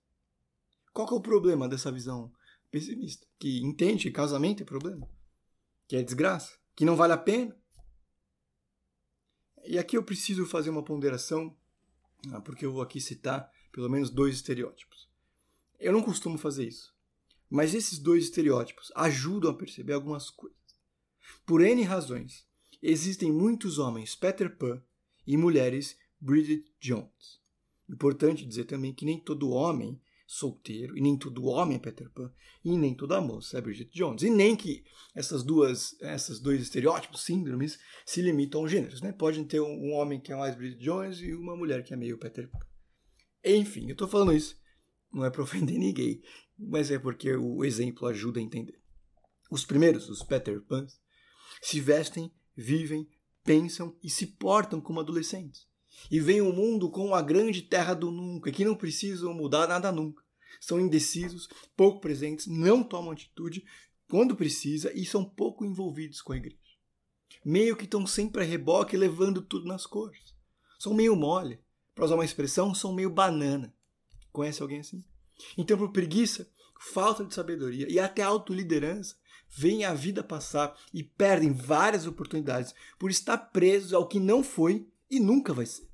Qual 0.92 1.08
que 1.08 1.14
é 1.14 1.18
o 1.18 1.22
problema 1.22 1.68
dessa 1.68 1.92
visão 1.92 2.34
pessimista? 2.72 3.28
Que 3.38 3.62
entende 3.62 4.04
que 4.04 4.12
casamento 4.12 4.64
é 4.64 4.66
problema, 4.66 5.08
que 5.88 5.96
é 5.96 6.04
desgraça, 6.04 6.58
que 6.76 6.86
não 6.86 6.96
vale 6.96 7.14
a 7.14 7.18
pena. 7.18 7.56
E 9.66 9.78
aqui 9.78 9.98
eu 9.98 10.04
preciso 10.04 10.46
fazer 10.46 10.70
uma 10.70 10.84
ponderação, 10.84 11.56
ah, 12.32 12.42
porque 12.42 12.66
eu 12.66 12.72
vou 12.72 12.82
aqui 12.82 13.00
citar 13.00 13.52
pelo 13.72 13.90
menos 13.90 14.10
dois 14.10 14.36
estereótipos. 14.36 15.10
Eu 15.80 15.92
não 15.92 16.02
costumo 16.02 16.38
fazer 16.38 16.68
isso, 16.68 16.96
mas 17.50 17.74
esses 17.74 18.00
dois 18.00 18.26
estereótipos 18.26 18.92
ajudam 18.96 19.52
a 19.52 19.58
perceber 19.58 19.94
algumas 19.94 20.30
coisas. 20.30 20.58
Por 21.46 21.62
N 21.62 21.84
razões, 21.84 22.48
existem 22.82 23.32
muitos 23.32 23.80
homens 23.80 24.16
Peter 24.16 24.56
Pan 24.56 24.82
e 25.28 25.36
mulheres 25.36 25.98
Bridget 26.22 26.72
Jones. 26.80 27.45
Importante 27.90 28.46
dizer 28.46 28.66
também 28.66 28.94
que 28.94 29.06
nem 29.06 29.20
todo 29.20 29.50
homem 29.50 30.00
solteiro, 30.28 30.98
e 30.98 31.02
nem 31.02 31.18
todo 31.18 31.46
homem 31.46 31.78
é 31.78 31.80
Peter 31.80 32.10
Pan, 32.10 32.34
e 32.64 32.76
nem 32.78 32.96
toda 32.96 33.22
moça 33.22 33.58
é 33.58 33.62
Bridget 33.62 33.92
Jones, 33.94 34.24
e 34.24 34.30
nem 34.30 34.56
que 34.56 34.84
essas 35.14 35.44
duas, 35.44 35.96
essas 36.02 36.40
dois 36.40 36.62
estereótipos, 36.62 37.24
síndromes, 37.24 37.78
se 38.06 38.22
limitam 38.22 38.62
aos 38.62 38.72
gêneros, 38.72 39.02
né? 39.02 39.12
Pode 39.12 39.44
ter 39.46 39.62
um 39.62 39.94
homem 39.94 40.20
que 40.20 40.32
é 40.32 40.36
mais 40.36 40.56
Bridget 40.56 40.84
Jones 40.84 41.20
e 41.20 41.34
uma 41.34 41.56
mulher 41.56 41.84
que 41.84 41.94
é 41.94 41.98
meio 41.98 42.18
Peter 42.18 42.50
Pan. 42.50 42.60
Enfim, 43.44 43.86
eu 43.86 43.92
estou 43.92 44.08
falando 44.08 44.34
isso, 44.34 44.58
não 45.14 45.24
é 45.24 45.30
para 45.30 45.44
ofender 45.44 45.78
ninguém, 45.78 46.22
mas 46.58 46.90
é 46.90 46.98
porque 46.98 47.36
o 47.36 47.64
exemplo 47.64 48.08
ajuda 48.08 48.40
a 48.40 48.44
entender. 48.44 48.82
Os 49.52 49.64
primeiros, 49.64 50.10
os 50.10 50.24
Peter 50.24 50.60
Pans, 50.62 51.00
se 51.62 51.80
vestem, 51.80 52.34
vivem, 52.58 53.08
pensam 53.44 53.96
e 54.02 54.10
se 54.10 54.26
portam 54.26 54.82
como 54.82 55.00
adolescentes 55.00 55.68
e 56.10 56.20
veem 56.20 56.42
o 56.42 56.54
mundo 56.54 56.90
com 56.90 57.14
a 57.14 57.22
grande 57.22 57.62
terra 57.62 57.94
do 57.94 58.12
nunca, 58.12 58.52
que 58.52 58.66
não 58.66 58.76
precisam 58.76 59.34
mudar 59.34 59.68
nada 59.68 59.92
nunca. 59.92 60.24
São 60.60 60.80
indecisos, 60.80 61.48
pouco 61.76 62.00
presentes, 62.00 62.48
não 62.48 62.84
tomam 62.84 63.12
atitude 63.12 63.66
quando 64.10 64.36
precisa 64.36 64.92
e 64.94 65.06
são 65.06 65.26
pouco 65.26 65.66
envolvidos 65.66 66.22
com 66.22 66.34
a 66.34 66.38
igreja. 66.38 66.58
Meio 67.44 67.76
que 67.76 67.86
estão 67.86 68.06
sempre 68.08 68.42
a 68.42 68.46
reboque 68.46 68.96
levando 68.96 69.42
tudo 69.42 69.68
nas 69.68 69.86
costas. 69.86 70.34
São 70.80 70.94
meio 70.94 71.16
mole. 71.16 71.60
Para 71.94 72.06
usar 72.06 72.16
uma 72.16 72.26
expressão, 72.26 72.74
são 72.74 72.94
meio 72.94 73.10
banana. 73.10 73.74
Conhece 74.32 74.62
alguém 74.62 74.80
assim? 74.80 75.04
Então, 75.58 75.78
por 75.78 75.92
preguiça, 75.92 76.50
falta 76.80 77.24
de 77.24 77.34
sabedoria 77.34 77.90
e 77.90 78.00
até 78.00 78.22
autoliderança, 78.22 79.16
veem 79.50 79.86
a 79.86 79.94
vida 79.94 80.24
passar 80.24 80.76
e 80.94 81.04
perdem 81.04 81.54
várias 81.54 82.06
oportunidades 82.06 82.74
por 83.00 83.10
estar 83.10 83.38
presos 83.38 83.94
ao 83.94 84.08
que 84.08 84.20
não 84.20 84.44
foi 84.44 84.88
e 85.10 85.20
nunca 85.20 85.54
vai 85.54 85.66
ser. 85.66 85.88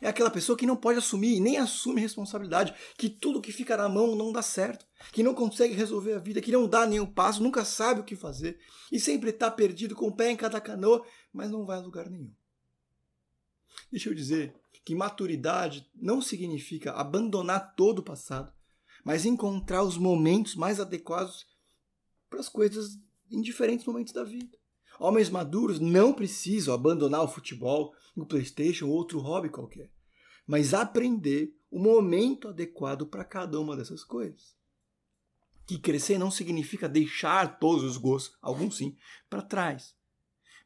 É 0.00 0.08
aquela 0.08 0.30
pessoa 0.30 0.58
que 0.58 0.66
não 0.66 0.76
pode 0.76 0.98
assumir 0.98 1.36
e 1.36 1.40
nem 1.40 1.56
assume 1.56 2.02
responsabilidade, 2.02 2.74
que 2.98 3.08
tudo 3.08 3.40
que 3.40 3.50
fica 3.50 3.76
na 3.76 3.88
mão 3.88 4.14
não 4.14 4.30
dá 4.30 4.42
certo, 4.42 4.86
que 5.10 5.22
não 5.22 5.34
consegue 5.34 5.74
resolver 5.74 6.12
a 6.12 6.18
vida, 6.18 6.42
que 6.42 6.52
não 6.52 6.68
dá 6.68 6.86
nenhum 6.86 7.06
passo, 7.06 7.42
nunca 7.42 7.64
sabe 7.64 8.00
o 8.00 8.04
que 8.04 8.14
fazer 8.14 8.60
e 8.92 9.00
sempre 9.00 9.30
está 9.30 9.50
perdido 9.50 9.94
com 9.94 10.08
o 10.08 10.14
pé 10.14 10.30
em 10.30 10.36
cada 10.36 10.60
canoa, 10.60 11.04
mas 11.32 11.50
não 11.50 11.64
vai 11.64 11.78
a 11.78 11.80
lugar 11.80 12.10
nenhum. 12.10 12.30
Deixa 13.90 14.10
eu 14.10 14.14
dizer 14.14 14.54
que 14.84 14.94
maturidade 14.94 15.88
não 15.94 16.20
significa 16.20 16.92
abandonar 16.92 17.74
todo 17.74 18.00
o 18.00 18.04
passado, 18.04 18.52
mas 19.02 19.24
encontrar 19.24 19.82
os 19.82 19.96
momentos 19.96 20.54
mais 20.54 20.78
adequados 20.78 21.46
para 22.28 22.40
as 22.40 22.48
coisas 22.48 22.98
em 23.30 23.40
diferentes 23.40 23.86
momentos 23.86 24.12
da 24.12 24.22
vida. 24.22 24.56
Homens 24.98 25.28
maduros 25.28 25.78
não 25.78 26.12
precisam 26.12 26.74
abandonar 26.74 27.22
o 27.22 27.28
futebol, 27.28 27.94
o 28.14 28.24
PlayStation 28.24 28.86
ou 28.86 28.92
outro 28.92 29.18
hobby 29.18 29.48
qualquer, 29.48 29.90
mas 30.46 30.72
aprender 30.72 31.54
o 31.70 31.78
momento 31.78 32.48
adequado 32.48 33.06
para 33.06 33.24
cada 33.24 33.60
uma 33.60 33.76
dessas 33.76 34.02
coisas. 34.02 34.56
Que 35.66 35.78
crescer 35.78 36.18
não 36.18 36.30
significa 36.30 36.88
deixar 36.88 37.58
todos 37.58 37.82
os 37.82 37.96
gostos, 37.96 38.38
alguns 38.40 38.76
sim, 38.76 38.96
para 39.28 39.42
trás, 39.42 39.94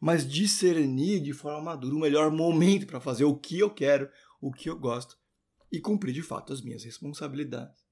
mas 0.01 0.29
discernir 0.29 1.21
de 1.21 1.33
forma 1.33 1.61
madura 1.61 1.95
o 1.95 1.99
melhor 1.99 2.31
momento 2.31 2.87
para 2.87 3.01
fazer 3.01 3.25
o 3.25 3.37
que 3.37 3.59
eu 3.59 3.71
quero, 3.71 4.09
o 4.41 4.53
que 4.53 4.71
eu 4.71 4.79
gosto 4.79 5.19
e 5.73 5.81
cumprir 5.81 6.13
de 6.13 6.23
fato 6.23 6.53
as 6.53 6.61
minhas 6.61 6.85
responsabilidades. 6.85 7.85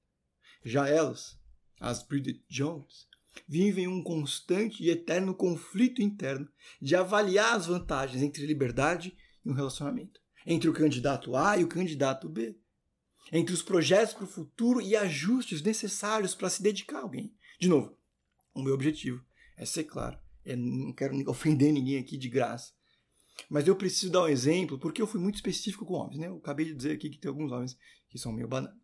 Já 0.63 0.87
elas, 0.87 1.39
as 1.79 2.03
Bridget 2.03 2.43
Jones, 2.49 3.08
vivem 3.47 3.87
um 3.87 4.03
constante 4.03 4.83
e 4.83 4.89
eterno 4.89 5.33
conflito 5.33 6.01
interno 6.01 6.47
de 6.81 6.95
avaliar 6.95 7.55
as 7.55 7.67
vantagens 7.67 8.21
entre 8.21 8.45
liberdade 8.45 9.15
e 9.45 9.49
um 9.49 9.53
relacionamento, 9.53 10.19
entre 10.45 10.69
o 10.69 10.73
candidato 10.73 11.35
A 11.35 11.57
e 11.57 11.63
o 11.63 11.67
candidato 11.67 12.27
B, 12.27 12.57
entre 13.31 13.53
os 13.53 13.61
projetos 13.61 14.13
para 14.13 14.23
o 14.23 14.27
futuro 14.27 14.81
e 14.81 14.95
ajustes 14.95 15.61
necessários 15.61 16.33
para 16.33 16.49
se 16.49 16.61
dedicar 16.61 16.99
a 16.99 17.01
alguém. 17.01 17.33
De 17.59 17.67
novo, 17.67 17.97
o 18.53 18.61
meu 18.61 18.73
objetivo 18.73 19.23
é 19.57 19.65
ser 19.65 19.83
claro, 19.83 20.17
eu 20.43 20.57
não 20.57 20.93
quero 20.93 21.15
ofender 21.29 21.71
ninguém 21.71 21.97
aqui 21.97 22.17
de 22.17 22.29
graça. 22.29 22.73
Mas 23.49 23.67
eu 23.67 23.75
preciso 23.75 24.11
dar 24.11 24.23
um 24.23 24.27
exemplo 24.27 24.77
porque 24.77 25.01
eu 25.01 25.07
fui 25.07 25.19
muito 25.19 25.35
específico 25.35 25.85
com 25.85 25.93
homens, 25.93 26.19
né? 26.19 26.27
Eu 26.27 26.37
acabei 26.37 26.65
de 26.65 26.75
dizer 26.75 26.91
aqui 26.91 27.09
que 27.09 27.17
tem 27.17 27.29
alguns 27.29 27.51
homens 27.51 27.77
que 28.09 28.17
são 28.17 28.33
meio 28.33 28.49
banana. 28.49 28.77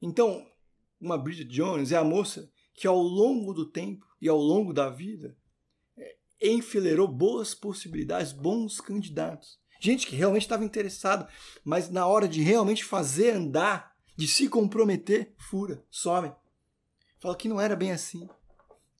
Então, 0.00 0.46
uma 1.00 1.18
Bridget 1.18 1.50
Jones 1.50 1.90
é 1.90 1.96
a 1.96 2.04
moça 2.04 2.48
que 2.74 2.86
ao 2.86 2.98
longo 2.98 3.52
do 3.52 3.66
tempo 3.66 4.06
e 4.20 4.28
ao 4.28 4.38
longo 4.38 4.72
da 4.72 4.88
vida 4.88 5.36
é, 5.96 6.16
enfileirou 6.40 7.06
boas 7.08 7.54
possibilidades, 7.54 8.32
bons 8.32 8.80
candidatos. 8.80 9.60
Gente 9.80 10.06
que 10.06 10.14
realmente 10.14 10.42
estava 10.42 10.64
interessado, 10.64 11.26
mas 11.64 11.90
na 11.90 12.06
hora 12.06 12.28
de 12.28 12.40
realmente 12.40 12.84
fazer 12.84 13.32
andar, 13.32 13.96
de 14.16 14.28
se 14.28 14.48
comprometer, 14.48 15.34
fura, 15.36 15.84
some. 15.90 16.32
Fala 17.18 17.36
que 17.36 17.48
não 17.48 17.60
era 17.60 17.74
bem 17.74 17.90
assim. 17.90 18.28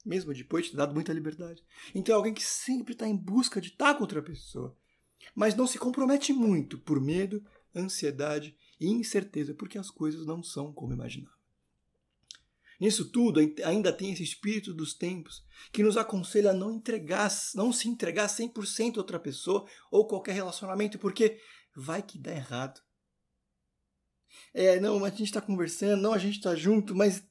Mesmo 0.05 0.35
depois 0.35 0.65
de 0.65 0.73
ter 0.73 0.77
dado 0.77 0.93
muita 0.93 1.13
liberdade. 1.13 1.63
Então 1.95 2.13
é 2.13 2.17
alguém 2.17 2.35
que 2.35 2.43
sempre 2.43 2.95
está 2.95 3.07
em 3.07 3.17
busca 3.17 3.61
de 3.61 3.69
estar 3.69 3.95
com 3.95 4.03
outra 4.03 4.21
pessoa. 4.21 4.77
Mas 5.35 5.55
não 5.55 5.67
se 5.69 5.79
compromete 5.79 6.33
muito 6.33 6.77
por 6.79 7.01
medo, 7.01 7.45
ansiedade 7.75 8.57
e 8.81 8.89
incerteza, 8.89 9.55
porque 9.55 9.79
as 9.79 9.91
coisas 9.91 10.27
não 10.27 10.43
são 10.43 10.73
como 10.73 10.93
imaginava. 10.93 11.42
Nisso 12.83 13.05
tudo, 13.05 13.39
ainda 13.65 13.93
tem 13.93 14.13
esse 14.13 14.25
espírito 14.25 14.75
dos 14.75 14.93
tempos 14.93 15.45
que 15.71 15.85
nos 15.85 15.97
aconselha 15.97 16.51
a 16.51 16.53
não 16.53 16.73
entregar, 16.73 17.31
não 17.55 17.73
se 17.73 17.89
entregar 17.89 18.27
100% 18.27 18.97
a 18.97 18.99
outra 18.99 19.21
pessoa 19.21 19.65
ou 19.89 20.09
qualquer 20.09 20.33
relacionamento, 20.33 20.99
porque 20.99 21.39
vai 21.77 22.03
que 22.03 22.19
dá 22.19 22.33
errado. 22.33 22.81
É, 24.53 24.81
não, 24.81 25.05
a 25.05 25.11
gente 25.11 25.23
está 25.23 25.41
conversando, 25.41 26.03
não, 26.03 26.13
a 26.13 26.19
gente 26.19 26.39
está 26.39 26.57
junto, 26.57 26.93
mas 26.93 27.25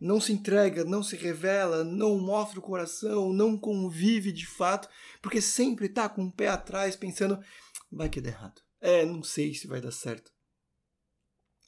não 0.00 0.20
se 0.20 0.32
entrega, 0.32 0.84
não 0.84 1.02
se 1.02 1.16
revela, 1.16 1.82
não 1.82 2.16
mostra 2.20 2.60
o 2.60 2.62
coração, 2.62 3.32
não 3.32 3.58
convive 3.58 4.30
de 4.30 4.46
fato, 4.46 4.88
porque 5.20 5.40
sempre 5.40 5.86
está 5.86 6.08
com 6.08 6.26
o 6.26 6.32
pé 6.32 6.46
atrás 6.46 6.94
pensando, 6.94 7.40
vai 7.90 8.08
que 8.08 8.20
dá 8.20 8.28
errado. 8.28 8.62
É, 8.80 9.04
não 9.04 9.24
sei 9.24 9.52
se 9.52 9.66
vai 9.66 9.80
dar 9.80 9.90
certo. 9.90 10.30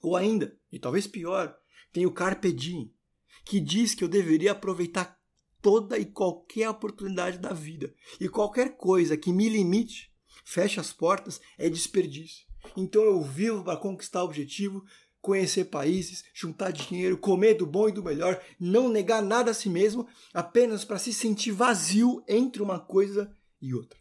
Ou 0.01 0.15
ainda, 0.15 0.57
e 0.71 0.79
talvez 0.79 1.09
pior, 1.09 1.59
tem 1.99 2.07
o 2.07 2.13
carpe 2.13 2.53
diem, 2.53 2.95
que 3.45 3.59
diz 3.59 3.93
que 3.93 4.05
eu 4.05 4.09
deveria 4.09 4.53
aproveitar 4.53 5.19
toda 5.61 5.99
e 5.99 6.07
qualquer 6.07 6.71
oportunidade 6.71 7.39
da 7.39 7.53
vida. 7.53 7.93
E 8.21 8.29
qualquer 8.29 8.77
coisa 8.77 9.17
que 9.17 9.33
me 9.33 9.49
limite, 9.49 10.13
feche 10.45 10.79
as 10.79 10.93
portas, 10.93 11.41
é 11.59 11.69
desperdício. 11.69 12.47
Então 12.77 13.03
eu 13.03 13.21
vivo 13.21 13.65
para 13.65 13.77
conquistar 13.77 14.23
o 14.23 14.27
objetivo, 14.27 14.85
conhecer 15.21 15.65
países, 15.65 16.23
juntar 16.33 16.71
dinheiro, 16.71 17.19
comer 17.19 17.55
do 17.55 17.67
bom 17.67 17.89
e 17.89 17.93
do 17.93 18.05
melhor, 18.05 18.41
não 18.61 18.89
negar 18.89 19.21
nada 19.21 19.51
a 19.51 19.55
si 19.55 19.69
mesmo, 19.69 20.07
apenas 20.33 20.85
para 20.85 21.01
se 21.01 21.13
sentir 21.13 21.51
vazio 21.51 22.23
entre 22.29 22.63
uma 22.63 22.79
coisa 22.79 23.37
e 23.61 23.75
outra. 23.75 23.99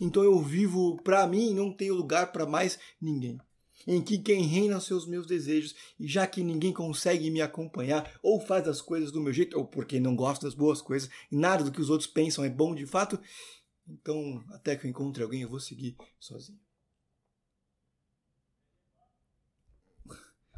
Então 0.00 0.24
eu 0.24 0.40
vivo 0.40 0.96
para 1.02 1.26
mim, 1.26 1.52
não 1.52 1.70
tenho 1.70 1.92
lugar 1.92 2.32
para 2.32 2.46
mais 2.46 2.78
ninguém. 2.98 3.38
Em 3.86 4.02
que 4.02 4.18
quem 4.18 4.42
reina 4.42 4.78
são 4.80 4.96
os 4.96 5.06
meus 5.06 5.26
desejos, 5.26 5.74
e 5.98 6.06
já 6.06 6.26
que 6.26 6.42
ninguém 6.42 6.72
consegue 6.72 7.30
me 7.30 7.40
acompanhar, 7.40 8.18
ou 8.22 8.40
faz 8.40 8.68
as 8.68 8.80
coisas 8.80 9.10
do 9.10 9.20
meu 9.20 9.32
jeito, 9.32 9.58
ou 9.58 9.66
porque 9.66 9.98
não 9.98 10.14
gosta 10.14 10.46
das 10.46 10.54
boas 10.54 10.82
coisas, 10.82 11.08
e 11.30 11.36
nada 11.36 11.64
do 11.64 11.72
que 11.72 11.80
os 11.80 11.90
outros 11.90 12.08
pensam 12.08 12.44
é 12.44 12.50
bom 12.50 12.74
de 12.74 12.86
fato, 12.86 13.18
então 13.88 14.44
até 14.50 14.76
que 14.76 14.86
eu 14.86 14.90
encontre 14.90 15.22
alguém 15.22 15.42
eu 15.42 15.48
vou 15.48 15.60
seguir 15.60 15.96
sozinho. 16.18 16.60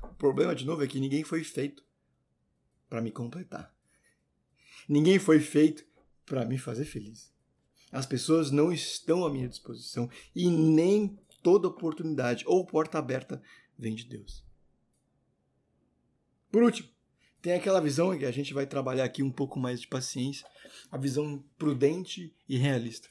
O 0.03 0.15
problema, 0.15 0.55
de 0.55 0.65
novo, 0.65 0.83
é 0.83 0.87
que 0.87 1.01
ninguém 1.01 1.25
foi 1.25 1.43
feito 1.45 1.85
para 2.89 3.01
me 3.01 3.11
completar. 3.11 3.75
Ninguém 4.89 5.19
foi 5.19 5.41
feito 5.41 5.85
para 6.27 6.45
me 6.45 6.59
fazer 6.59 6.85
feliz. 6.85 7.33
As 7.91 8.07
pessoas 8.07 8.51
não 8.51 8.73
estão 8.73 9.25
à 9.25 9.31
minha 9.31 9.49
disposição 9.49 10.09
e 10.35 10.49
nem 10.49 11.19
toda 11.43 11.69
oportunidade 11.69 12.45
ou 12.47 12.65
porta 12.65 12.99
aberta 12.99 13.43
vem 13.79 13.95
de 13.95 14.05
Deus. 14.05 14.45
Por 16.51 16.63
último, 16.63 16.89
tem 17.41 17.55
aquela 17.55 17.81
visão 17.81 18.17
que 18.17 18.25
a 18.25 18.31
gente 18.31 18.55
vai 18.55 18.67
trabalhar 18.67 19.05
aqui 19.05 19.23
um 19.23 19.33
pouco 19.33 19.59
mais 19.59 19.81
de 19.81 19.89
paciência, 19.89 20.47
a 20.91 20.97
visão 20.97 21.43
prudente 21.59 22.33
e 22.49 22.57
realista. 22.57 23.09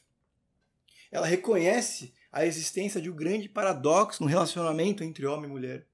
Ela 1.12 1.28
reconhece 1.28 2.14
a 2.32 2.46
existência 2.46 3.02
de 3.02 3.10
um 3.10 3.16
grande 3.16 3.50
paradoxo 3.50 4.24
no 4.24 4.30
relacionamento 4.30 5.04
entre 5.04 5.26
homem 5.26 5.50
e 5.50 5.54
mulher. 5.54 5.86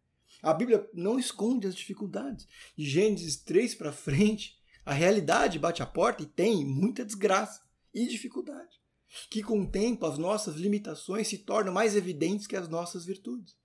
A 0.43 0.53
Bíblia 0.53 0.87
não 0.93 1.17
esconde 1.17 1.65
as 1.65 1.73
dificuldades. 1.73 2.47
De 2.77 2.87
Gênesis 2.87 3.37
3 3.37 3.73
para 3.73 3.91
frente, 3.91 4.55
a 4.85 4.93
realidade 4.93 5.57
bate 5.57 5.81
a 5.81 5.87
porta 5.87 6.21
e 6.21 6.27
tem 6.27 6.63
muita 6.63 7.03
desgraça 7.03 7.61
e 7.91 8.05
dificuldade, 8.05 8.76
que 9.29 9.41
com 9.41 9.61
o 9.61 9.69
tempo 9.69 10.05
as 10.05 10.17
nossas 10.17 10.55
limitações 10.55 11.27
se 11.27 11.39
tornam 11.39 11.73
mais 11.73 11.95
evidentes 11.95 12.47
que 12.47 12.55
as 12.55 12.67
nossas 12.67 13.05
virtudes. 13.05 13.55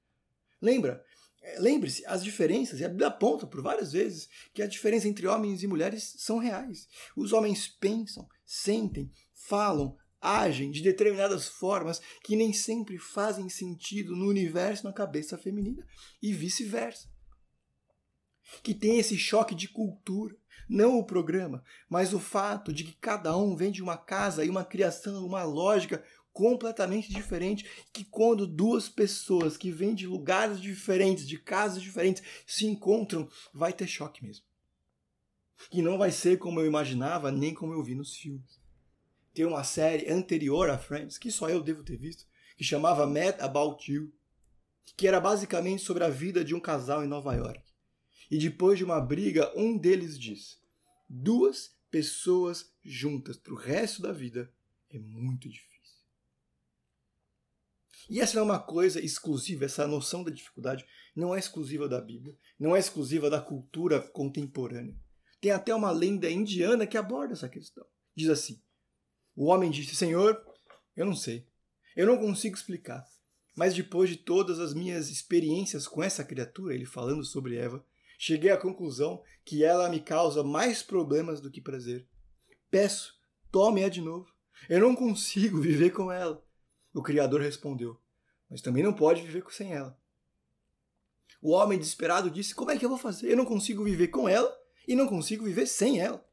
Lembra? 0.61 1.05
É, 1.43 1.59
lembre-se, 1.59 2.07
as 2.07 2.23
diferenças, 2.23 2.79
e 2.79 2.85
a 2.85 2.89
Bíblia 2.89 3.09
aponta 3.09 3.47
por 3.47 3.61
várias 3.61 3.93
vezes 3.93 4.29
que 4.55 4.63
a 4.63 4.67
diferença 4.67 5.09
entre 5.09 5.27
homens 5.27 5.63
e 5.63 5.67
mulheres 5.67 6.15
são 6.19 6.39
reais. 6.39 6.87
Os 7.17 7.33
homens 7.33 7.67
pensam, 7.67 8.29
sentem, 8.47 9.11
falam, 9.35 9.97
agem 10.21 10.71
de 10.71 10.81
determinadas 10.81 11.49
formas 11.49 12.01
que 12.23 12.37
nem 12.37 12.53
sempre 12.53 12.97
fazem 12.97 13.49
sentido 13.49 14.15
no 14.15 14.29
universo 14.29 14.85
na 14.85 14.93
cabeça 14.93 15.37
feminina 15.37 15.85
e 16.23 16.33
vice-versa. 16.33 17.11
Que 18.63 18.73
tem 18.73 18.99
esse 18.99 19.19
choque 19.19 19.55
de 19.55 19.69
cultura, 19.69 20.37
não 20.69 20.99
o 20.99 21.05
programa, 21.05 21.63
mas 21.89 22.13
o 22.13 22.19
fato 22.19 22.73
de 22.73 22.85
que 22.85 22.93
cada 22.93 23.37
um 23.37 23.55
vem 23.55 23.71
de 23.71 23.83
uma 23.83 23.97
casa 23.97 24.45
e 24.45 24.51
uma 24.51 24.65
criação, 24.65 25.27
uma 25.27 25.45
lógica 25.45 26.03
completamente 26.33 27.13
diferente, 27.13 27.69
que 27.93 28.05
quando 28.05 28.47
duas 28.47 28.89
pessoas 28.89 29.57
que 29.57 29.71
vêm 29.71 29.95
de 29.95 30.07
lugares 30.07 30.61
diferentes, 30.61 31.27
de 31.27 31.39
casas 31.39 31.83
diferentes, 31.83 32.23
se 32.47 32.67
encontram, 32.67 33.29
vai 33.53 33.73
ter 33.73 33.87
choque 33.87 34.25
mesmo. 34.25 34.45
Que 35.71 35.83
não 35.83 35.99
vai 35.99 36.11
ser 36.11 36.39
como 36.39 36.61
eu 36.61 36.67
imaginava, 36.67 37.31
nem 37.31 37.55
como 37.55 37.73
eu 37.73 37.83
vi 37.83 37.95
nos 37.95 38.17
filmes. 38.17 38.61
Tem 39.35 39.45
uma 39.45 39.65
série 39.65 40.11
anterior 40.11 40.69
a 40.69 40.79
Friends, 40.79 41.19
que 41.19 41.31
só 41.31 41.49
eu 41.49 41.63
devo 41.63 41.85
ter 41.85 41.97
visto, 41.97 42.27
que 42.57 42.65
chamava 42.65 43.07
Mad 43.07 43.41
About 43.41 43.91
You, 43.91 44.13
que 44.97 45.07
era 45.07 45.21
basicamente 45.21 45.83
sobre 45.83 46.05
a 46.05 46.09
vida 46.09 46.45
de 46.45 46.55
um 46.55 46.61
casal 46.61 47.05
em 47.05 47.09
Nova 47.09 47.35
York. 47.35 47.72
E 48.33 48.39
depois 48.39 48.79
de 48.79 48.85
uma 48.85 48.99
briga, 48.99 49.53
um 49.55 49.77
deles 49.77 50.19
diz: 50.19 50.59
duas 51.07 51.77
pessoas 51.91 52.73
juntas 52.83 53.37
para 53.37 53.53
o 53.53 53.59
resto 53.59 54.01
da 54.01 54.11
vida 54.11 54.51
é 54.89 54.99
muito 54.99 55.51
difícil. 55.51 55.99
E 58.09 58.21
essa 58.21 58.37
não 58.37 58.41
é 58.41 58.45
uma 58.47 58.59
coisa 58.59 59.05
exclusiva, 59.05 59.67
essa 59.67 59.87
noção 59.87 60.25
da 60.25 60.31
dificuldade 60.31 60.87
não 61.15 61.35
é 61.35 61.39
exclusiva 61.39 61.87
da 61.87 62.01
Bíblia, 62.01 62.35
não 62.59 62.75
é 62.75 62.79
exclusiva 62.79 63.29
da 63.29 63.39
cultura 63.39 64.01
contemporânea. 64.01 64.97
Tem 65.39 65.51
até 65.51 65.75
uma 65.75 65.91
lenda 65.91 66.31
indiana 66.31 66.87
que 66.87 66.97
aborda 66.97 67.35
essa 67.35 67.51
questão. 67.51 67.85
Diz 68.17 68.31
assim: 68.31 68.63
O 69.37 69.45
homem 69.49 69.71
disse: 69.71 69.95
Senhor, 69.95 70.43
eu 70.97 71.05
não 71.05 71.15
sei, 71.15 71.47
eu 71.95 72.07
não 72.07 72.17
consigo 72.17 72.57
explicar, 72.57 73.05
mas 73.55 73.75
depois 73.75 74.09
de 74.09 74.17
todas 74.17 74.59
as 74.59 74.73
minhas 74.73 75.11
experiências 75.11 75.87
com 75.87 76.03
essa 76.03 76.25
criatura, 76.25 76.75
ele 76.75 76.87
falando 76.87 77.23
sobre 77.27 77.57
Eva, 77.57 77.85
cheguei 78.25 78.53
à 78.53 78.57
conclusão 78.57 79.21
que 79.45 79.65
ela 79.65 79.89
me 79.89 79.99
causa 79.99 80.45
mais 80.45 80.81
problemas 80.81 81.41
do 81.41 81.51
que 81.51 81.61
prazer. 81.61 82.07
Peço, 82.71 83.19
tome-a 83.51 83.89
de 83.89 84.01
novo. 84.01 84.33
Eu 84.69 84.79
não 84.79 84.95
consigo 84.95 85.59
viver 85.61 85.91
com 85.91 86.13
ela. 86.13 86.41
O 86.95 87.03
Criador 87.03 87.41
respondeu, 87.41 88.01
mas 88.49 88.63
também 88.63 88.85
não 88.85 88.93
pode 88.93 89.23
viver 89.23 89.43
sem 89.51 89.73
ela. 89.75 89.99
O 91.41 91.51
homem 91.51 91.77
desesperado 91.77 92.31
disse: 92.31 92.55
Como 92.55 92.71
é 92.71 92.79
que 92.79 92.85
eu 92.85 92.89
vou 92.89 92.99
fazer? 92.99 93.29
Eu 93.29 93.37
não 93.37 93.45
consigo 93.45 93.83
viver 93.83 94.09
com 94.09 94.29
ela 94.29 94.57
e 94.87 94.95
não 94.95 95.09
consigo 95.09 95.45
viver 95.45 95.67
sem 95.67 95.99
ela. 95.99 96.25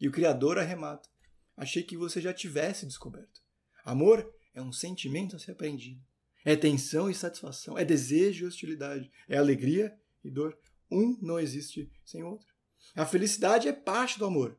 E 0.00 0.08
o 0.08 0.12
Criador 0.12 0.58
arremata: 0.58 1.10
Achei 1.54 1.82
que 1.82 1.94
você 1.94 2.22
já 2.22 2.32
tivesse 2.32 2.86
descoberto. 2.86 3.42
Amor 3.84 4.32
é 4.54 4.62
um 4.62 4.72
sentimento 4.72 5.36
a 5.36 5.38
ser 5.38 5.52
aprendido. 5.52 6.02
É 6.42 6.56
tensão 6.56 7.10
e 7.10 7.14
satisfação, 7.14 7.76
é 7.76 7.84
desejo 7.84 8.44
e 8.44 8.48
hostilidade, 8.48 9.12
é 9.28 9.36
alegria 9.36 9.94
e 10.24 10.30
dor. 10.30 10.58
Um 10.92 11.16
não 11.22 11.40
existe 11.40 11.90
sem 12.04 12.22
o 12.22 12.28
outro. 12.32 12.46
A 12.94 13.06
felicidade 13.06 13.66
é 13.66 13.72
parte 13.72 14.18
do 14.18 14.26
amor, 14.26 14.58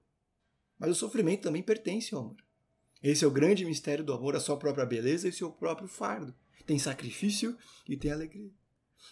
mas 0.80 0.90
o 0.90 0.96
sofrimento 0.96 1.44
também 1.44 1.62
pertence 1.62 2.16
ao 2.16 2.22
amor. 2.22 2.38
Esse 3.04 3.24
é 3.24 3.28
o 3.28 3.32
grande 3.32 3.64
mistério 3.66 4.04
do 4.04 4.14
amor, 4.14 4.36
a 4.36 4.40
sua 4.40 4.58
própria 4.58 4.86
beleza 4.86 5.28
e 5.28 5.32
seu 5.32 5.52
próprio 5.52 5.88
fardo. 5.88 6.34
Tem 6.66 6.80
sacrifício 6.80 7.56
e 7.88 7.96
tem 7.96 8.12
alegria. 8.12 8.52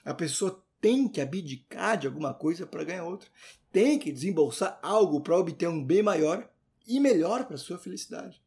A 0.04 0.14
pessoa 0.14 0.66
tem 0.80 1.08
que 1.08 1.22
abdicar 1.22 1.98
de 1.98 2.08
alguma 2.08 2.34
coisa 2.34 2.66
para 2.66 2.84
ganhar 2.84 3.04
outra. 3.04 3.30
Tem 3.72 4.00
que 4.00 4.12
desembolsar 4.12 4.80
algo 4.82 5.22
para 5.22 5.38
obter 5.38 5.68
um 5.68 5.84
bem 5.84 6.02
maior 6.02 6.50
e 6.88 7.00
melhor 7.00 7.46
para 7.46 7.58
sua 7.58 7.78
felicidade. 7.78 8.42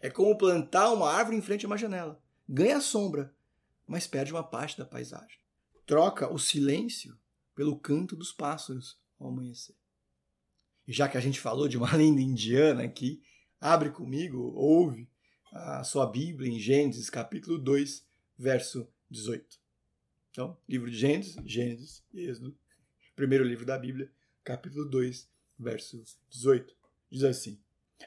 É 0.00 0.10
como 0.10 0.36
plantar 0.36 0.90
uma 0.92 1.12
árvore 1.12 1.36
em 1.36 1.42
frente 1.42 1.66
a 1.66 1.68
uma 1.68 1.78
janela. 1.78 2.20
Ganha 2.48 2.80
sombra, 2.80 3.32
mas 3.86 4.06
perde 4.06 4.32
uma 4.32 4.42
parte 4.42 4.76
da 4.76 4.84
paisagem. 4.84 5.38
Troca 5.86 6.32
o 6.32 6.38
silêncio 6.38 7.16
pelo 7.60 7.78
canto 7.78 8.16
dos 8.16 8.32
pássaros 8.32 8.98
ao 9.18 9.28
amanhecer. 9.28 9.76
E 10.88 10.94
já 10.94 11.06
que 11.06 11.18
a 11.18 11.20
gente 11.20 11.38
falou 11.38 11.68
de 11.68 11.76
uma 11.76 11.92
lenda 11.94 12.22
indiana 12.22 12.84
aqui, 12.84 13.22
abre 13.60 13.90
comigo, 13.90 14.50
ouve 14.56 15.06
a 15.52 15.84
sua 15.84 16.06
Bíblia 16.06 16.50
em 16.50 16.58
Gênesis, 16.58 17.10
capítulo 17.10 17.58
2, 17.58 18.02
verso 18.38 18.88
18. 19.10 19.60
Então, 20.30 20.56
livro 20.66 20.90
de 20.90 20.96
Gênesis, 20.96 21.36
Gênesis, 21.44 22.02
Êxodo, 22.14 22.56
primeiro 23.14 23.44
livro 23.44 23.66
da 23.66 23.76
Bíblia, 23.76 24.10
capítulo 24.42 24.86
2, 24.88 25.28
verso 25.58 26.02
18. 26.30 26.74
Diz 27.10 27.24
assim: 27.24 27.60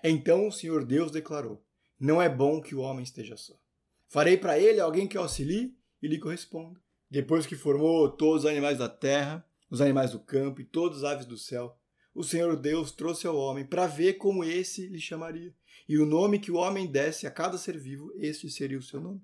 Então 0.04 0.48
o 0.48 0.52
Senhor 0.52 0.84
Deus 0.84 1.12
declarou: 1.12 1.64
Não 2.00 2.20
é 2.20 2.28
bom 2.28 2.60
que 2.60 2.74
o 2.74 2.80
homem 2.80 3.04
esteja 3.04 3.38
só. 3.38 3.54
Farei 4.08 4.36
para 4.36 4.58
ele 4.58 4.80
alguém 4.80 5.08
que 5.08 5.16
auxilie 5.16 5.78
e 6.02 6.08
lhe 6.08 6.18
corresponda. 6.18 6.83
Depois 7.14 7.46
que 7.46 7.56
formou 7.56 8.10
todos 8.10 8.44
os 8.44 8.50
animais 8.50 8.80
da 8.80 8.90
terra, 8.90 9.48
os 9.70 9.82
animais 9.82 10.10
do 10.10 10.20
campo 10.20 10.60
e 10.60 10.66
todas 10.66 11.04
as 11.04 11.12
aves 11.12 11.26
do 11.28 11.38
céu, 11.38 11.78
o 12.12 12.24
Senhor 12.24 12.58
Deus 12.58 12.92
trouxe 12.92 13.28
ao 13.28 13.38
homem 13.38 13.64
para 13.64 13.86
ver 13.86 14.14
como 14.14 14.44
esse 14.44 14.88
lhe 14.88 15.00
chamaria. 15.00 15.54
E 15.88 16.00
o 16.00 16.08
nome 16.08 16.40
que 16.40 16.52
o 16.52 16.56
homem 16.56 16.88
desse 16.88 17.28
a 17.28 17.32
cada 17.32 17.56
ser 17.56 17.78
vivo, 17.78 18.12
este 18.16 18.50
seria 18.50 18.80
o 18.80 18.82
seu 18.82 19.00
nome. 19.00 19.22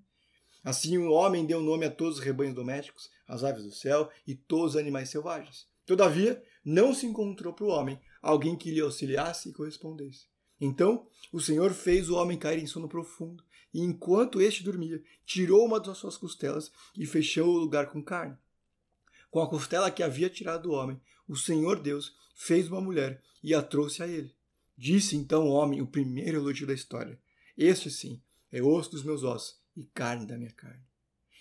Assim 0.63 0.99
o 0.99 1.09
homem 1.09 1.47
deu 1.47 1.63
nome 1.63 1.83
a 1.83 1.89
todos 1.89 2.19
os 2.19 2.23
rebanhos 2.23 2.53
domésticos, 2.53 3.09
às 3.27 3.43
aves 3.43 3.63
do 3.63 3.71
céu 3.71 4.07
e 4.27 4.35
todos 4.35 4.75
os 4.75 4.79
animais 4.79 5.09
selvagens. 5.09 5.65
Todavia, 5.83 6.43
não 6.63 6.93
se 6.93 7.07
encontrou 7.07 7.53
para 7.53 7.65
o 7.65 7.69
homem 7.69 7.99
alguém 8.21 8.55
que 8.55 8.69
lhe 8.69 8.81
auxiliasse 8.81 9.49
e 9.49 9.53
correspondesse. 9.53 10.27
Então 10.61 11.07
o 11.33 11.39
Senhor 11.39 11.71
fez 11.71 12.07
o 12.07 12.15
homem 12.17 12.37
cair 12.37 12.61
em 12.61 12.67
sono 12.67 12.87
profundo, 12.87 13.43
e 13.73 13.81
enquanto 13.81 14.41
este 14.41 14.63
dormia, 14.63 15.01
tirou 15.25 15.65
uma 15.65 15.79
das 15.79 15.97
suas 15.97 16.17
costelas 16.17 16.71
e 16.97 17.05
fechou 17.05 17.47
o 17.47 17.57
lugar 17.57 17.87
com 17.87 18.03
carne. 18.03 18.37
Com 19.29 19.41
a 19.41 19.49
costela 19.49 19.91
que 19.91 20.01
havia 20.01 20.29
tirado 20.29 20.63
do 20.63 20.71
homem, 20.71 20.99
o 21.27 21.35
Senhor 21.35 21.79
Deus 21.79 22.15
fez 22.35 22.67
uma 22.67 22.81
mulher 22.81 23.21
e 23.43 23.53
a 23.53 23.61
trouxe 23.61 24.01
a 24.01 24.07
ele. 24.07 24.33
Disse 24.77 25.15
então 25.15 25.47
o 25.47 25.51
homem, 25.51 25.81
o 25.81 25.87
primeiro 25.87 26.37
elogio 26.37 26.65
da 26.65 26.73
história: 26.73 27.19
Este 27.57 27.91
sim 27.91 28.21
é 28.51 28.61
osso 28.61 28.91
dos 28.91 29.03
meus 29.03 29.23
ossos 29.23 29.59
e 29.75 29.83
carne 29.83 30.25
da 30.25 30.37
minha 30.37 30.51
carne. 30.51 30.83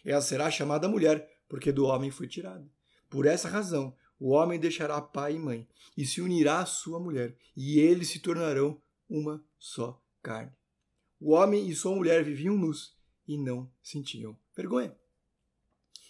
Ela 0.05 0.21
será 0.21 0.51
chamada 0.51 0.89
mulher, 0.89 1.41
porque 1.49 1.73
do 1.73 1.87
homem 1.87 2.11
foi 2.11 2.27
tirada. 2.27 2.69
Por 3.09 3.27
essa 3.27 3.49
razão, 3.49 3.97
O 4.21 4.31
homem 4.31 4.59
deixará 4.59 5.01
pai 5.01 5.37
e 5.37 5.39
mãe 5.39 5.69
e 5.97 6.05
se 6.05 6.21
unirá 6.21 6.61
à 6.61 6.67
sua 6.67 6.99
mulher, 6.99 7.37
e 7.57 7.79
eles 7.79 8.09
se 8.09 8.19
tornarão 8.19 8.81
uma 9.09 9.45
só 9.59 10.03
carne. 10.23 10.58
O 11.21 11.33
homem 11.33 11.69
e 11.69 11.75
sua 11.75 11.97
mulher 11.97 12.23
viviam 12.23 12.57
nus 12.57 12.97
e 13.27 13.37
não 13.37 13.69
sentiam 13.83 14.39
vergonha. 14.57 14.97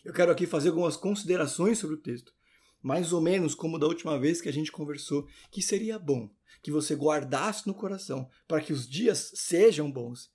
Eu 0.04 0.12
quero 0.12 0.30
aqui 0.30 0.46
fazer 0.46 0.68
algumas 0.68 0.98
considerações 0.98 1.78
sobre 1.78 1.96
o 1.96 2.00
texto, 2.00 2.32
mais 2.82 3.12
ou 3.12 3.20
menos 3.20 3.54
como 3.54 3.78
da 3.78 3.86
última 3.86 4.18
vez 4.18 4.40
que 4.40 4.50
a 4.50 4.52
gente 4.52 4.70
conversou, 4.70 5.26
que 5.50 5.62
seria 5.62 5.98
bom 5.98 6.30
que 6.62 6.70
você 6.70 6.94
guardasse 6.94 7.66
no 7.66 7.74
coração 7.74 8.28
para 8.46 8.60
que 8.60 8.72
os 8.72 8.86
dias 8.86 9.32
sejam 9.34 9.90
bons 9.90 10.30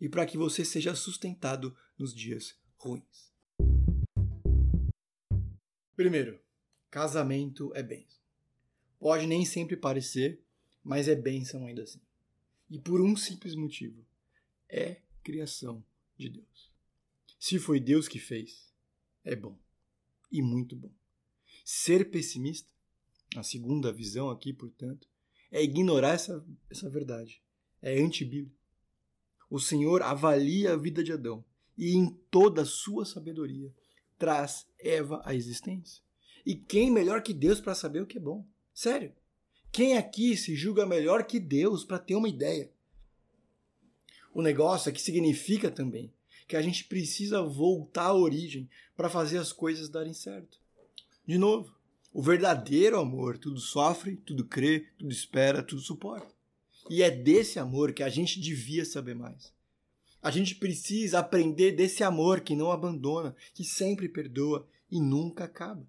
e 0.00 0.08
para 0.08 0.24
que 0.24 0.38
você 0.38 0.64
seja 0.64 0.94
sustentado 0.94 1.76
nos 1.98 2.14
dias 2.14 2.56
ruins. 2.76 3.32
Primeiro, 5.96 6.40
casamento 6.88 7.72
é 7.74 7.82
bênção. 7.82 8.20
Pode 9.00 9.26
nem 9.26 9.44
sempre 9.44 9.76
parecer, 9.76 10.40
mas 10.84 11.08
é 11.08 11.16
bênção 11.16 11.66
ainda 11.66 11.82
assim. 11.82 12.03
E 12.70 12.78
por 12.78 13.00
um 13.00 13.16
simples 13.16 13.54
motivo: 13.54 14.04
é 14.68 15.00
criação 15.22 15.84
de 16.16 16.28
Deus. 16.28 16.72
Se 17.38 17.58
foi 17.58 17.78
Deus 17.78 18.08
que 18.08 18.18
fez, 18.18 18.72
é 19.22 19.36
bom. 19.36 19.58
E 20.30 20.40
muito 20.42 20.74
bom. 20.74 20.92
Ser 21.64 22.10
pessimista, 22.10 22.72
a 23.36 23.42
segunda 23.42 23.92
visão 23.92 24.30
aqui, 24.30 24.52
portanto, 24.52 25.08
é 25.50 25.62
ignorar 25.62 26.14
essa, 26.14 26.44
essa 26.70 26.88
verdade. 26.88 27.42
É 27.80 28.00
antibíblico. 28.00 28.56
O 29.50 29.60
Senhor 29.60 30.02
avalia 30.02 30.72
a 30.72 30.76
vida 30.76 31.02
de 31.04 31.12
Adão 31.12 31.44
e, 31.76 31.94
em 31.94 32.10
toda 32.30 32.62
a 32.62 32.66
sua 32.66 33.04
sabedoria, 33.04 33.72
traz 34.18 34.66
Eva 34.78 35.20
à 35.24 35.34
existência. 35.34 36.02
E 36.44 36.54
quem 36.54 36.90
melhor 36.90 37.22
que 37.22 37.32
Deus 37.32 37.60
para 37.60 37.74
saber 37.74 38.02
o 38.02 38.06
que 38.06 38.18
é 38.18 38.20
bom? 38.20 38.46
Sério. 38.72 39.14
Quem 39.74 39.96
aqui 39.96 40.36
se 40.36 40.54
julga 40.54 40.86
melhor 40.86 41.24
que 41.24 41.40
Deus 41.40 41.84
para 41.84 41.98
ter 41.98 42.14
uma 42.14 42.28
ideia? 42.28 42.70
O 44.32 44.40
negócio 44.40 44.88
é 44.88 44.92
que 44.92 45.02
significa 45.02 45.68
também 45.68 46.12
que 46.46 46.54
a 46.54 46.62
gente 46.62 46.84
precisa 46.84 47.42
voltar 47.42 48.04
à 48.04 48.14
origem 48.14 48.70
para 48.96 49.10
fazer 49.10 49.36
as 49.38 49.52
coisas 49.52 49.88
darem 49.88 50.12
certo. 50.12 50.60
De 51.26 51.36
novo, 51.36 51.74
o 52.12 52.22
verdadeiro 52.22 53.00
amor 53.00 53.36
tudo 53.36 53.58
sofre, 53.58 54.14
tudo 54.14 54.44
crê, 54.44 54.86
tudo 54.96 55.10
espera, 55.10 55.60
tudo 55.60 55.80
suporta. 55.80 56.32
E 56.88 57.02
é 57.02 57.10
desse 57.10 57.58
amor 57.58 57.92
que 57.92 58.04
a 58.04 58.08
gente 58.08 58.38
devia 58.38 58.84
saber 58.84 59.16
mais. 59.16 59.52
A 60.22 60.30
gente 60.30 60.54
precisa 60.54 61.18
aprender 61.18 61.72
desse 61.72 62.04
amor 62.04 62.42
que 62.42 62.54
não 62.54 62.70
abandona, 62.70 63.34
que 63.52 63.64
sempre 63.64 64.08
perdoa 64.08 64.68
e 64.88 65.00
nunca 65.00 65.42
acaba. 65.42 65.84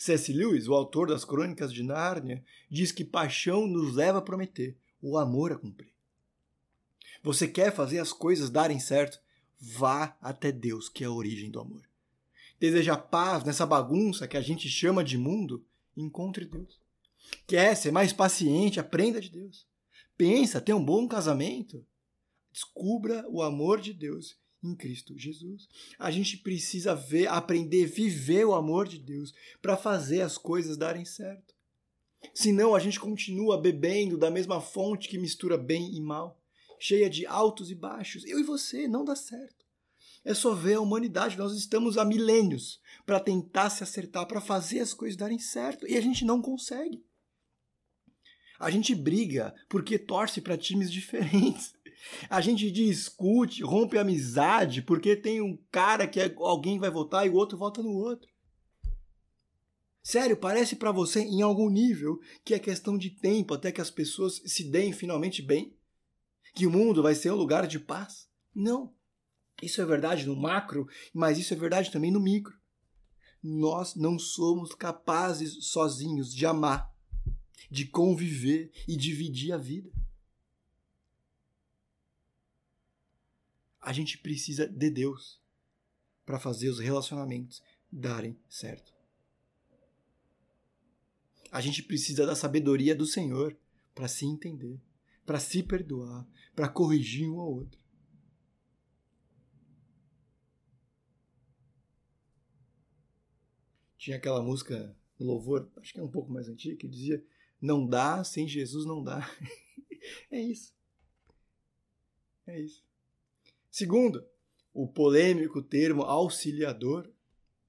C.S. 0.00 0.32
Lewis, 0.32 0.66
o 0.66 0.72
autor 0.72 1.08
das 1.08 1.26
Crônicas 1.26 1.70
de 1.70 1.82
Nárnia, 1.82 2.42
diz 2.70 2.90
que 2.90 3.04
paixão 3.04 3.66
nos 3.66 3.94
leva 3.94 4.16
a 4.16 4.22
prometer, 4.22 4.74
o 5.02 5.18
amor 5.18 5.52
a 5.52 5.58
cumprir. 5.58 5.92
Você 7.22 7.46
quer 7.46 7.70
fazer 7.70 7.98
as 7.98 8.10
coisas 8.10 8.48
darem 8.48 8.80
certo? 8.80 9.20
Vá 9.60 10.16
até 10.22 10.50
Deus, 10.50 10.88
que 10.88 11.04
é 11.04 11.06
a 11.06 11.12
origem 11.12 11.50
do 11.50 11.60
amor. 11.60 11.82
Deseja 12.58 12.96
paz 12.96 13.44
nessa 13.44 13.66
bagunça 13.66 14.26
que 14.26 14.38
a 14.38 14.40
gente 14.40 14.70
chama 14.70 15.04
de 15.04 15.18
mundo? 15.18 15.62
Encontre 15.94 16.46
Deus. 16.46 16.80
Quer 17.46 17.76
ser 17.76 17.90
mais 17.90 18.10
paciente? 18.10 18.80
Aprenda 18.80 19.20
de 19.20 19.28
Deus. 19.28 19.66
Pensa 20.16 20.62
ter 20.62 20.72
um 20.72 20.82
bom 20.82 21.06
casamento? 21.06 21.84
Descubra 22.50 23.22
o 23.28 23.42
amor 23.42 23.82
de 23.82 23.92
Deus 23.92 24.38
em 24.62 24.74
Cristo 24.74 25.16
Jesus. 25.16 25.68
A 25.98 26.10
gente 26.10 26.36
precisa 26.36 26.94
ver, 26.94 27.26
aprender, 27.28 27.86
viver 27.86 28.44
o 28.44 28.54
amor 28.54 28.86
de 28.86 28.98
Deus 28.98 29.32
para 29.60 29.76
fazer 29.76 30.20
as 30.20 30.36
coisas 30.36 30.76
darem 30.76 31.04
certo. 31.04 31.54
Senão 32.34 32.74
a 32.74 32.78
gente 32.78 33.00
continua 33.00 33.60
bebendo 33.60 34.18
da 34.18 34.30
mesma 34.30 34.60
fonte 34.60 35.08
que 35.08 35.18
mistura 35.18 35.56
bem 35.56 35.94
e 35.94 36.00
mal, 36.00 36.38
cheia 36.78 37.08
de 37.08 37.26
altos 37.26 37.70
e 37.70 37.74
baixos. 37.74 38.24
Eu 38.24 38.38
e 38.38 38.42
você, 38.42 38.86
não 38.86 39.04
dá 39.04 39.16
certo. 39.16 39.60
É 40.22 40.34
só 40.34 40.54
ver 40.54 40.74
a 40.74 40.80
humanidade, 40.80 41.38
nós 41.38 41.52
estamos 41.56 41.96
há 41.96 42.04
milênios 42.04 42.78
para 43.06 43.18
tentar 43.18 43.70
se 43.70 43.82
acertar, 43.82 44.26
para 44.26 44.40
fazer 44.40 44.80
as 44.80 44.92
coisas 44.92 45.16
darem 45.16 45.38
certo, 45.38 45.86
e 45.88 45.96
a 45.96 46.00
gente 46.00 46.26
não 46.26 46.42
consegue. 46.42 47.02
A 48.58 48.70
gente 48.70 48.94
briga 48.94 49.54
porque 49.70 49.98
torce 49.98 50.42
para 50.42 50.58
times 50.58 50.90
diferentes. 50.92 51.72
A 52.28 52.40
gente 52.40 52.70
discute, 52.70 53.62
rompe 53.62 53.98
amizade 53.98 54.82
porque 54.82 55.14
tem 55.16 55.40
um 55.40 55.58
cara 55.70 56.06
que 56.06 56.20
é, 56.20 56.34
alguém 56.38 56.78
vai 56.78 56.90
votar 56.90 57.26
e 57.26 57.30
o 57.30 57.34
outro 57.34 57.58
vota 57.58 57.82
no 57.82 57.90
outro. 57.90 58.28
Sério, 60.02 60.36
parece 60.36 60.76
para 60.76 60.92
você 60.92 61.20
em 61.20 61.42
algum 61.42 61.68
nível 61.68 62.18
que 62.44 62.54
é 62.54 62.58
questão 62.58 62.96
de 62.96 63.10
tempo 63.10 63.54
até 63.54 63.70
que 63.70 63.80
as 63.80 63.90
pessoas 63.90 64.40
se 64.46 64.64
deem 64.64 64.92
finalmente 64.92 65.42
bem? 65.42 65.76
Que 66.54 66.66
o 66.66 66.70
mundo 66.70 67.02
vai 67.02 67.14
ser 67.14 67.30
um 67.30 67.36
lugar 67.36 67.66
de 67.66 67.78
paz? 67.78 68.28
Não. 68.54 68.94
Isso 69.62 69.80
é 69.80 69.84
verdade 69.84 70.26
no 70.26 70.34
macro, 70.34 70.88
mas 71.12 71.38
isso 71.38 71.52
é 71.52 71.56
verdade 71.56 71.92
também 71.92 72.10
no 72.10 72.20
micro. 72.20 72.58
Nós 73.42 73.94
não 73.94 74.18
somos 74.18 74.74
capazes 74.74 75.66
sozinhos 75.66 76.34
de 76.34 76.46
amar, 76.46 76.90
de 77.70 77.86
conviver 77.86 78.72
e 78.88 78.96
dividir 78.96 79.52
a 79.52 79.58
vida. 79.58 79.90
A 83.80 83.92
gente 83.92 84.18
precisa 84.18 84.68
de 84.68 84.90
Deus 84.90 85.40
para 86.24 86.38
fazer 86.38 86.68
os 86.68 86.78
relacionamentos 86.78 87.62
darem 87.90 88.38
certo. 88.48 88.92
A 91.50 91.60
gente 91.60 91.82
precisa 91.82 92.26
da 92.26 92.36
sabedoria 92.36 92.94
do 92.94 93.06
Senhor 93.06 93.56
para 93.94 94.06
se 94.06 94.24
entender, 94.24 94.80
para 95.26 95.40
se 95.40 95.62
perdoar, 95.62 96.26
para 96.54 96.68
corrigir 96.68 97.28
um 97.28 97.40
ao 97.40 97.52
outro. 97.52 97.80
Tinha 103.98 104.16
aquela 104.16 104.42
música 104.42 104.96
louvor, 105.18 105.70
acho 105.76 105.92
que 105.92 106.00
é 106.00 106.02
um 106.02 106.10
pouco 106.10 106.30
mais 106.30 106.48
antiga, 106.48 106.76
que 106.76 106.88
dizia: 106.88 107.22
Não 107.60 107.86
dá, 107.86 108.22
sem 108.24 108.46
Jesus 108.46 108.86
não 108.86 109.02
dá. 109.02 109.28
é 110.30 110.40
isso. 110.40 110.72
É 112.46 112.58
isso. 112.60 112.89
Segundo, 113.70 114.26
o 114.74 114.88
polêmico 114.88 115.62
termo 115.62 116.02
auxiliador, 116.02 117.08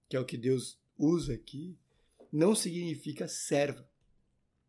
que 0.10 0.18
é 0.18 0.20
o 0.20 0.26
que 0.26 0.38
Deus 0.38 0.80
usa 0.98 1.34
aqui, 1.34 1.78
não 2.32 2.56
significa 2.56 3.28
servo. 3.28 3.84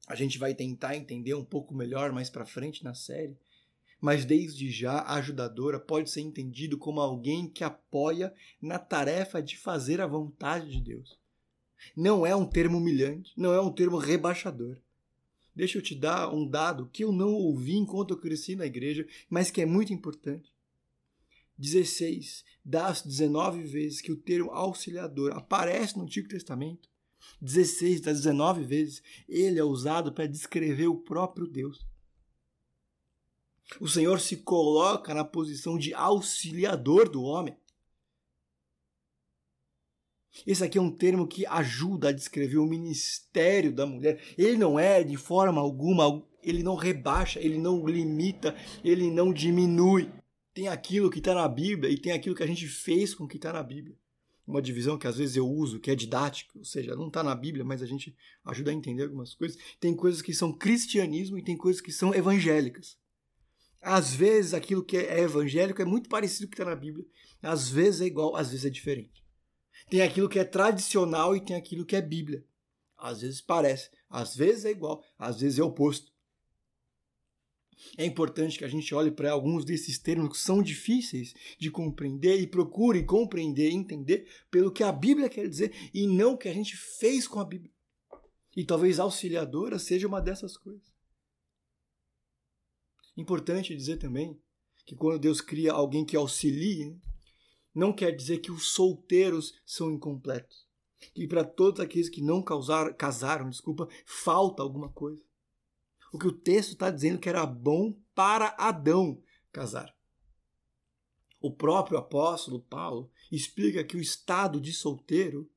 A 0.07 0.15
gente 0.15 0.39
vai 0.39 0.55
tentar 0.55 0.97
entender 0.97 1.35
um 1.35 1.45
pouco 1.45 1.75
melhor 1.75 2.13
mais 2.13 2.29
para 2.29 2.45
frente 2.45 2.85
na 2.85 2.93
série, 2.93 3.37
mas 4.01 4.25
desde 4.25 4.71
já 4.71 5.05
ajudadora 5.15 5.81
pode 5.81 6.11
ser 6.11 6.21
entendido 6.21 6.77
como 6.77 7.01
alguém 7.01 7.49
que 7.49 7.65
apoia 7.65 8.35
na 8.61 8.79
tarefa 8.79 9.41
de 9.41 9.57
fazer 9.57 10.01
a 10.01 10.07
vontade 10.07 10.71
de 10.71 10.81
Deus. 10.81 11.19
Não 11.97 12.27
é 12.27 12.37
um 12.37 12.45
termo 12.45 12.77
humilhante, 12.79 13.33
não 13.37 13.55
é 13.55 13.61
um 13.61 13.73
termo 13.73 13.97
rebaixador. 13.97 14.77
Deixa 15.55 15.79
eu 15.79 15.83
te 15.83 15.95
dar 15.95 16.33
um 16.33 16.47
dado 16.47 16.91
que 16.93 17.05
eu 17.05 17.13
não 17.13 17.33
ouvi 17.33 17.77
enquanto 17.77 18.11
eu 18.11 18.19
cresci 18.19 18.55
na 18.55 18.67
igreja, 18.67 19.07
mas 19.31 19.51
que 19.51 19.63
é 19.63 19.67
muito 19.67 19.93
importante. 19.93 20.52
16 21.63 22.45
das 22.65 23.03
19 23.03 23.63
vezes 23.63 24.01
que 24.01 24.11
o 24.11 24.17
termo 24.17 24.51
auxiliador 24.51 25.33
aparece 25.33 25.97
no 25.97 26.03
Antigo 26.03 26.29
Testamento, 26.29 26.89
16 27.41 28.01
das 28.01 28.19
19 28.19 28.65
vezes 28.65 29.01
ele 29.29 29.61
é 29.61 29.65
usado 29.65 30.13
para 30.13 30.27
descrever 30.27 30.89
o 30.89 30.97
próprio 30.97 31.47
Deus. 31.47 31.87
O 33.81 33.87
Senhor 33.87 34.21
se 34.21 34.39
coloca 34.39 35.15
na 35.15 35.25
posição 35.25 35.79
de 35.79 35.95
auxiliador 35.95 37.09
do 37.09 37.23
homem. 37.23 37.57
Esse 40.45 40.65
aqui 40.65 40.79
é 40.79 40.83
um 40.83 40.91
termo 40.91 41.29
que 41.29 41.47
ajuda 41.47 42.09
a 42.09 42.13
descrever 42.13 42.59
o 42.59 42.67
ministério 42.67 43.73
da 43.73 43.87
mulher. 43.87 44.21
Ele 44.37 44.57
não 44.57 44.79
é 44.79 45.05
de 45.05 45.17
forma 45.17 45.61
alguma, 45.61 46.27
ele 46.43 46.63
não 46.63 46.75
rebaixa, 46.75 47.39
ele 47.39 47.59
não 47.59 47.87
limita, 47.87 48.57
ele 48.83 49.11
não 49.11 49.33
diminui. 49.33 50.11
Tem 50.55 50.69
aquilo 50.69 51.11
que 51.11 51.19
está 51.19 51.35
na 51.35 51.49
Bíblia 51.49 51.91
e 51.91 51.99
tem 51.99 52.13
aquilo 52.13 52.35
que 52.35 52.43
a 52.43 52.47
gente 52.47 52.67
fez 52.67 53.15
com 53.15 53.25
o 53.25 53.29
que 53.29 53.37
está 53.37 53.53
na 53.53 53.63
Bíblia. 53.63 53.97
Uma 54.47 54.61
divisão 54.61 54.99
que 54.99 55.07
às 55.07 55.17
vezes 55.17 55.37
eu 55.37 55.49
uso, 55.49 55.81
que 55.81 55.91
é 55.91 55.95
didática, 55.95 56.59
ou 56.59 56.65
seja, 56.65 56.95
não 56.97 57.07
está 57.07 57.23
na 57.23 57.35
Bíblia, 57.35 57.65
mas 57.65 57.81
a 57.81 57.87
gente 57.87 58.15
ajuda 58.45 58.71
a 58.71 58.75
entender 58.75 59.05
algumas 59.05 59.35
coisas. 59.35 59.57
Tem 59.81 59.95
coisas 59.95 60.21
que 60.21 60.35
são 60.35 60.53
cristianismo 60.53 61.39
e 61.39 61.45
tem 61.45 61.57
coisas 61.57 61.81
que 61.81 61.93
são 61.93 62.15
evangélicas. 62.15 62.99
Às 63.81 64.13
vezes 64.13 64.53
aquilo 64.53 64.85
que 64.85 64.97
é 64.97 65.21
evangélico 65.21 65.81
é 65.81 65.85
muito 65.85 66.09
parecido 66.09 66.47
com 66.47 66.53
o 66.53 66.57
que 66.57 66.63
está 66.63 66.71
na 66.71 66.77
Bíblia. 66.77 67.07
Às 67.41 67.69
vezes 67.69 68.01
é 68.01 68.07
igual, 68.07 68.37
às 68.37 68.51
vezes 68.51 68.67
é 68.67 68.71
diferente. 68.71 69.25
Tem 69.89 70.03
aquilo 70.03 70.29
que 70.29 70.39
é 70.39 70.45
tradicional 70.45 71.35
e 71.35 71.45
tem 71.45 71.57
aquilo 71.57 71.87
que 71.87 71.97
é 71.97 72.03
Bíblia. 72.03 72.45
Às 72.97 73.23
vezes 73.23 73.41
parece, 73.41 73.91
às 74.09 74.37
vezes 74.37 74.65
é 74.65 74.71
igual, 74.71 75.03
às 75.19 75.41
vezes 75.41 75.59
é 75.59 75.63
oposto. 75.63 76.12
É 77.97 78.05
importante 78.05 78.59
que 78.59 78.65
a 78.65 78.69
gente 78.69 78.95
olhe 78.95 79.11
para 79.11 79.31
alguns 79.31 79.65
desses 79.65 79.99
termos 79.99 80.31
que 80.31 80.39
são 80.39 80.63
difíceis 80.63 81.35
de 81.59 81.71
compreender 81.71 82.41
e 82.41 82.47
procure 82.47 83.05
compreender 83.05 83.71
e 83.71 83.75
entender 83.75 84.27
pelo 84.51 84.73
que 84.73 84.83
a 84.83 84.93
Bíblia 84.93 85.29
quer 85.29 85.49
dizer 85.49 85.73
e 85.93 86.07
não 86.07 86.35
o 86.35 86.39
que 86.39 86.49
a 86.49 86.55
gente 86.55 86.77
fez 86.77 87.29
com 87.29 87.41
a 87.41 87.45
Bíblia. 87.45 87.73
E 88.57 88.65
talvez 88.65 88.99
auxiliadora 88.99 89.79
seja 89.79 90.07
uma 90.07 90.21
dessas 90.21 90.57
coisas. 90.57 90.93
Importante 93.17 93.77
dizer 93.77 93.99
também 93.99 94.41
que 94.87 94.97
quando 94.97 95.21
Deus 95.21 95.41
cria 95.41 95.73
alguém 95.73 96.05
que 96.05 96.17
auxilie, 96.17 96.99
não 97.75 97.93
quer 97.93 98.13
dizer 98.13 98.39
que 98.39 98.51
os 98.51 98.73
solteiros 98.73 99.55
são 99.65 99.91
incompletos. 99.91 100.67
Que 101.15 101.27
para 101.27 101.45
todos 101.45 101.81
aqueles 101.81 102.09
que 102.09 102.23
não 102.23 102.43
causar, 102.43 102.95
casaram, 102.95 103.51
desculpa, 103.51 103.89
falta 104.07 104.63
alguma 104.63 104.89
coisa. 104.89 105.23
O 106.13 106.19
que 106.19 106.27
o 106.27 106.33
texto 106.33 106.73
está 106.73 106.91
dizendo 106.91 107.19
que 107.19 107.29
era 107.29 107.45
bom 107.47 107.97
para 108.15 108.55
Adão 108.59 109.21
casar. 109.51 109.93
O 111.41 111.51
próprio 111.51 111.99
apóstolo 111.99 112.61
Paulo 112.61 113.11
explica 113.31 113.83
que 113.83 113.97
o 113.97 114.01
estado 114.01 114.61
de 114.61 114.73
solteiro 114.73 115.51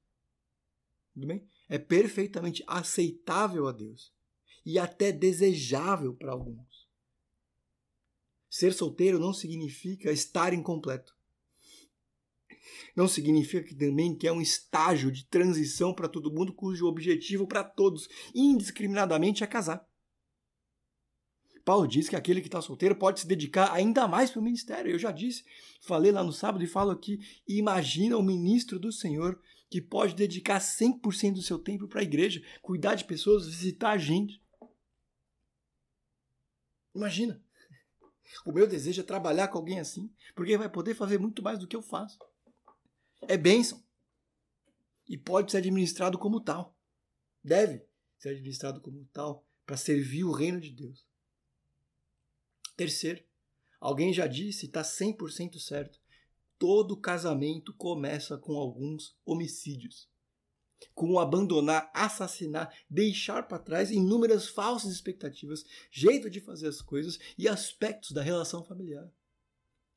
tudo 1.16 1.28
bem? 1.28 1.48
é 1.70 1.80
perfeitamente 1.80 2.62
aceitável 2.68 3.68
a 3.68 3.72
Deus 3.72 4.14
e 4.66 4.78
até 4.78 5.12
desejável 5.12 6.14
para 6.14 6.34
alguns. 6.34 6.86
Ser 8.50 8.74
solteiro 8.74 9.18
não 9.18 9.34
significa 9.34 10.12
estar 10.12 10.54
incompleto. 10.54 11.16
Não 12.96 13.08
significa 13.08 13.68
que 13.68 13.76
também 13.76 14.16
que 14.16 14.28
é 14.28 14.32
um 14.32 14.42
estágio 14.42 15.12
de 15.12 15.26
transição 15.28 15.94
para 15.94 16.10
todo 16.10 16.32
mundo 16.32 16.54
cujo 16.54 16.86
objetivo 16.86 17.48
para 17.48 17.64
todos, 17.64 18.08
indiscriminadamente, 18.34 19.44
é 19.44 19.48
casar. 19.48 19.88
Paulo 21.66 21.88
diz 21.88 22.08
que 22.08 22.16
aquele 22.16 22.42
que 22.42 22.48
está 22.48 22.62
solteiro 22.62 22.96
pode 22.96 23.20
se 23.20 23.28
dedicar 23.28 23.74
ainda 23.74 24.08
mais 24.08 24.30
para 24.30 24.40
o 24.40 24.44
ministério. 24.44 24.92
Eu 24.92 25.00
já 25.00 25.12
disse, 25.12 25.44
falei 25.82 26.12
lá 26.12 26.24
no 26.24 26.32
sábado 26.32 26.64
e 26.64 26.68
falo 26.68 26.92
aqui. 26.92 27.20
Imagina 27.48 28.16
o 28.16 28.24
ministro 28.24 28.78
do 28.78 28.92
Senhor 28.92 29.42
que 29.68 29.82
pode 29.82 30.14
dedicar 30.14 30.60
100% 30.60 31.34
do 31.34 31.42
seu 31.42 31.58
tempo 31.58 31.88
para 31.88 32.02
a 32.02 32.04
igreja, 32.04 32.40
cuidar 32.62 32.94
de 32.94 33.04
pessoas, 33.04 33.48
visitar 33.48 33.92
a 33.92 33.98
gente. 33.98 34.40
Imagina. 36.94 37.44
O 38.46 38.52
meu 38.52 38.68
desejo 38.68 39.02
é 39.02 39.04
trabalhar 39.04 39.48
com 39.48 39.58
alguém 39.58 39.80
assim, 39.80 40.14
porque 40.36 40.58
vai 40.58 40.70
poder 40.70 40.94
fazer 40.94 41.18
muito 41.18 41.42
mais 41.42 41.58
do 41.58 41.68
que 41.68 41.76
eu 41.76 41.82
faço. 41.82 42.20
É 43.22 43.36
bênção. 43.36 43.84
E 45.08 45.18
pode 45.18 45.52
ser 45.52 45.58
administrado 45.58 46.20
como 46.20 46.40
tal. 46.40 46.78
Deve 47.44 47.84
ser 48.20 48.30
administrado 48.30 48.80
como 48.82 49.04
tal 49.12 49.44
para 49.66 49.78
servir 49.78 50.24
o 50.24 50.32
reino 50.32 50.62
de 50.62 50.70
Deus. 50.70 51.05
Terceiro, 52.76 53.24
alguém 53.80 54.14
já 54.14 54.28
disse, 54.28 54.66
está 54.66 54.82
100% 54.82 55.60
certo, 55.60 56.00
todo 56.58 57.00
casamento 57.00 57.74
começa 57.74 58.38
com 58.38 58.58
alguns 58.58 59.16
homicídios. 59.26 60.10
Com 60.94 61.18
abandonar, 61.18 61.90
assassinar, 61.94 62.74
deixar 62.90 63.48
para 63.48 63.60
trás 63.60 63.92
inúmeras 63.92 64.48
falsas 64.48 64.92
expectativas, 64.92 65.64
jeito 65.90 66.30
de 66.30 66.42
fazer 66.42 66.68
as 66.68 66.82
coisas 66.82 67.18
e 67.38 67.48
aspectos 67.48 68.12
da 68.12 68.22
relação 68.22 68.64
familiar 68.64 69.10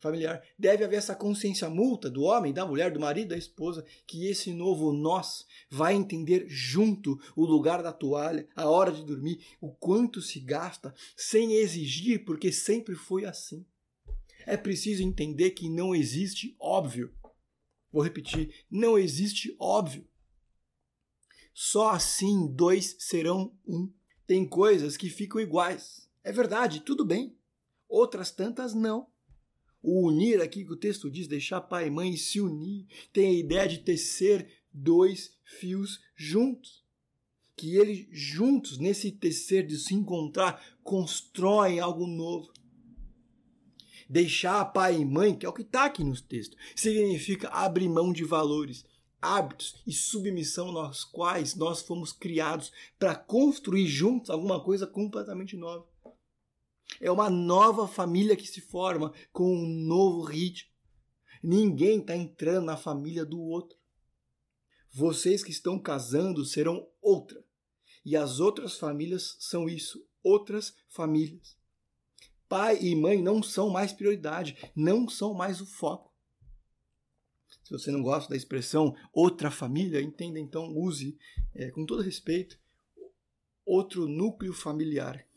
familiar. 0.01 0.43
Deve 0.59 0.85
haver 0.85 0.97
essa 0.97 1.15
consciência 1.15 1.69
multa 1.69 2.09
do 2.11 2.23
homem, 2.23 2.53
da 2.53 2.67
mulher, 2.67 2.93
do 2.93 3.01
marido, 3.01 3.29
da 3.29 3.37
esposa, 3.37 3.85
que 4.07 4.27
esse 4.27 4.53
novo 4.53 4.93
nós 4.93 5.47
vai 5.71 5.95
entender 5.95 6.47
junto 6.49 7.19
o 7.35 7.45
lugar 7.45 7.83
da 7.83 7.93
toalha, 7.93 8.49
a 8.55 8.69
hora 8.69 8.93
de 8.93 9.05
dormir, 9.05 9.41
o 9.61 9.71
quanto 9.71 10.21
se 10.23 10.41
gasta, 10.41 10.95
sem 11.17 11.55
exigir, 11.55 12.25
porque 12.25 12.53
sempre 12.53 12.95
foi 12.95 13.25
assim. 13.25 13.65
É 14.47 14.57
preciso 14.57 15.03
entender 15.03 15.51
que 15.51 15.69
não 15.69 15.95
existe 15.95 16.57
óbvio. 16.59 17.13
Vou 17.93 18.03
repetir: 18.03 18.65
não 18.71 18.99
existe 18.99 19.55
óbvio. 19.59 20.07
Só 21.53 21.91
assim 21.91 22.47
dois 22.47 22.97
serão 22.99 23.53
um. 23.67 23.93
Tem 24.27 24.47
coisas 24.47 24.97
que 24.97 25.11
ficam 25.11 25.41
iguais. 25.41 26.09
É 26.23 26.31
verdade, 26.31 26.81
tudo 26.81 27.05
bem. 27.05 27.37
Outras 27.89 28.31
tantas 28.31 28.75
não. 28.75 29.09
O 29.83 30.07
unir 30.07 30.41
aqui 30.41 30.65
que 30.65 30.73
o 30.73 30.77
texto 30.77 31.11
diz, 31.11 31.29
deixar 31.29 31.61
pai 31.61 31.87
e 31.87 31.91
mãe 31.91 32.17
se 32.17 32.41
unir, 32.41 32.87
tem 33.13 33.29
a 33.29 33.39
ideia 33.39 33.69
de 33.69 33.79
tecer 33.79 34.49
dois 34.73 35.37
fios 35.45 36.01
juntos. 36.17 36.85
Que 37.57 37.77
eles 37.77 38.07
juntos, 38.11 38.79
nesse 38.79 39.11
tecer 39.11 39.67
de 39.67 39.79
se 39.79 39.95
encontrar, 39.95 40.79
constroem 40.83 41.81
algo 41.81 42.07
novo. 42.07 42.53
Deixar 44.09 44.65
pai 44.67 45.01
e 45.01 45.05
mãe, 45.05 45.37
que 45.37 45.45
é 45.45 45.49
o 45.49 45.53
que 45.53 45.63
está 45.63 45.85
aqui 45.85 46.03
nos 46.03 46.21
textos, 46.21 46.59
significa 46.75 47.49
abrir 47.49 47.89
mão 47.89 48.13
de 48.13 48.25
valores, 48.25 48.85
hábitos 49.21 49.83
e 49.87 49.93
submissão 49.93 50.73
nos 50.73 51.05
quais 51.05 51.55
nós 51.55 51.83
fomos 51.83 52.13
criados 52.13 52.73
para 52.99 53.15
construir 53.15 53.87
juntos 53.87 54.31
alguma 54.31 54.63
coisa 54.63 54.87
completamente 54.87 55.57
nova. 55.57 55.87
É 57.01 57.11
uma 57.11 57.31
nova 57.31 57.87
família 57.87 58.37
que 58.37 58.47
se 58.47 58.61
forma 58.61 59.13
com 59.33 59.45
um 59.45 59.67
novo 59.67 60.23
ritmo. 60.23 60.71
Ninguém 61.43 62.01
está 62.01 62.17
entrando 62.17 62.67
na 62.67 62.77
família 62.77 63.25
do 63.25 63.41
outro. 63.41 63.79
Vocês 64.91 65.45
que 65.45 65.51
estão 65.51 65.79
casando 65.79 66.45
serão 66.45 66.89
outra. 67.01 67.45
E 68.05 68.17
as 68.17 68.41
outras 68.41 68.79
famílias 68.79 69.37
são 69.39 69.69
isso, 69.69 70.05
outras 70.23 70.75
famílias. 70.89 71.57
Pai 72.49 72.79
e 72.81 72.97
mãe 72.97 73.23
não 73.23 73.43
são 73.43 73.69
mais 73.69 73.93
prioridade, 73.93 74.57
não 74.75 75.09
são 75.09 75.35
mais 75.35 75.61
o 75.61 75.67
foco. 75.67 76.09
Se 77.63 77.71
você 77.71 77.91
não 77.91 78.03
gosta 78.03 78.31
da 78.31 78.37
expressão 78.37 78.97
outra 79.13 79.51
família, 79.51 80.01
entenda 80.01 80.41
então, 80.41 80.75
use, 80.75 81.19
é, 81.55 81.71
com 81.71 81.85
todo 81.85 82.03
respeito, 82.03 82.59
outro 83.65 84.09
núcleo 84.09 84.55
familiar. 84.55 85.28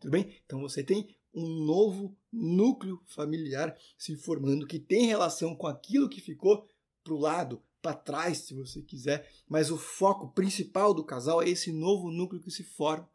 Tudo 0.00 0.10
bem? 0.10 0.40
Então 0.44 0.60
você 0.60 0.82
tem 0.82 1.16
um 1.34 1.64
novo 1.64 2.16
núcleo 2.32 3.02
familiar 3.06 3.76
se 3.98 4.16
formando 4.16 4.66
que 4.66 4.78
tem 4.78 5.06
relação 5.06 5.54
com 5.56 5.66
aquilo 5.66 6.08
que 6.08 6.20
ficou 6.20 6.68
para 7.02 7.12
o 7.12 7.18
lado, 7.18 7.62
para 7.82 7.94
trás, 7.94 8.38
se 8.38 8.54
você 8.54 8.80
quiser, 8.80 9.30
mas 9.46 9.70
o 9.70 9.76
foco 9.76 10.32
principal 10.32 10.94
do 10.94 11.04
casal 11.04 11.42
é 11.42 11.48
esse 11.48 11.70
novo 11.72 12.10
núcleo 12.10 12.40
que 12.40 12.50
se 12.50 12.62
forma. 12.62 13.08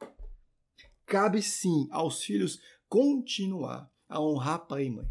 Cabe 1.06 1.41
sim 1.41 1.88
aos 1.89 2.22
filhos 2.24 2.60
continuar 2.88 3.91
a 4.08 4.22
honrar 4.22 4.67
pai 4.67 4.86
e 4.86 4.89
mãe. 4.91 5.08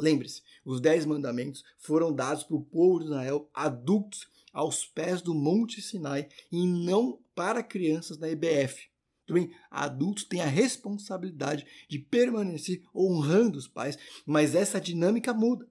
Lembre-se, 0.00 0.42
os 0.64 0.80
dez 0.80 1.04
mandamentos 1.04 1.62
foram 1.78 2.10
dados 2.10 2.42
para 2.42 2.56
o 2.56 2.64
povo 2.64 3.00
de 3.00 3.04
Israel 3.06 3.50
adultos 3.52 4.26
aos 4.50 4.86
pés 4.86 5.20
do 5.20 5.34
Monte 5.34 5.82
Sinai 5.82 6.26
e 6.50 6.66
não 6.66 7.22
para 7.34 7.62
crianças 7.62 8.16
na 8.16 8.30
EBF. 8.30 8.89
Também 9.30 9.54
adultos 9.70 10.24
têm 10.24 10.40
a 10.40 10.46
responsabilidade 10.46 11.64
de 11.88 12.00
permanecer 12.00 12.82
honrando 12.92 13.58
os 13.58 13.68
pais, 13.68 13.96
mas 14.26 14.56
essa 14.56 14.80
dinâmica 14.80 15.32
muda. 15.32 15.70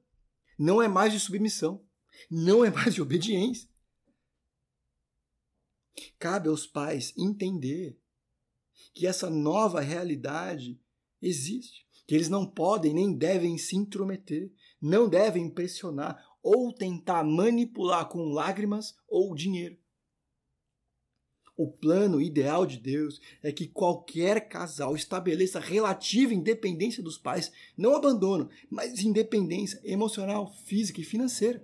Não 0.58 0.82
é 0.82 0.88
mais 0.88 1.12
de 1.12 1.20
submissão, 1.20 1.84
não 2.32 2.64
é 2.64 2.72
mais 2.72 2.96
de 2.96 3.02
obediência. 3.02 3.68
Cabe 6.18 6.48
aos 6.48 6.66
pais 6.66 7.14
entender 7.18 8.00
que 8.94 9.06
essa 9.06 9.30
nova 9.30 9.82
realidade 9.82 10.80
existe, 11.22 11.86
que 12.08 12.16
eles 12.16 12.30
não 12.30 12.50
podem 12.50 12.94
nem 12.94 13.14
devem 13.14 13.58
se 13.58 13.76
intrometer, 13.76 14.54
não 14.82 15.10
devem 15.10 15.50
pressionar 15.50 16.18
ou 16.42 16.74
tentar 16.74 17.26
manipular 17.26 18.08
com 18.08 18.32
lágrimas 18.32 18.96
ou 19.06 19.36
dinheiro. 19.36 19.78
O 21.60 21.68
plano 21.68 22.22
ideal 22.22 22.66
de 22.66 22.78
Deus 22.78 23.20
é 23.44 23.52
que 23.52 23.68
qualquer 23.68 24.48
casal 24.48 24.96
estabeleça 24.96 25.60
relativa 25.60 26.34
independência 26.34 27.04
dos 27.04 27.18
pais, 27.18 27.52
não 27.76 27.98
abandono, 27.98 28.50
mas 28.70 29.04
independência 29.04 29.78
emocional, 29.84 30.54
física 30.64 31.02
e 31.02 31.04
financeira. 31.04 31.62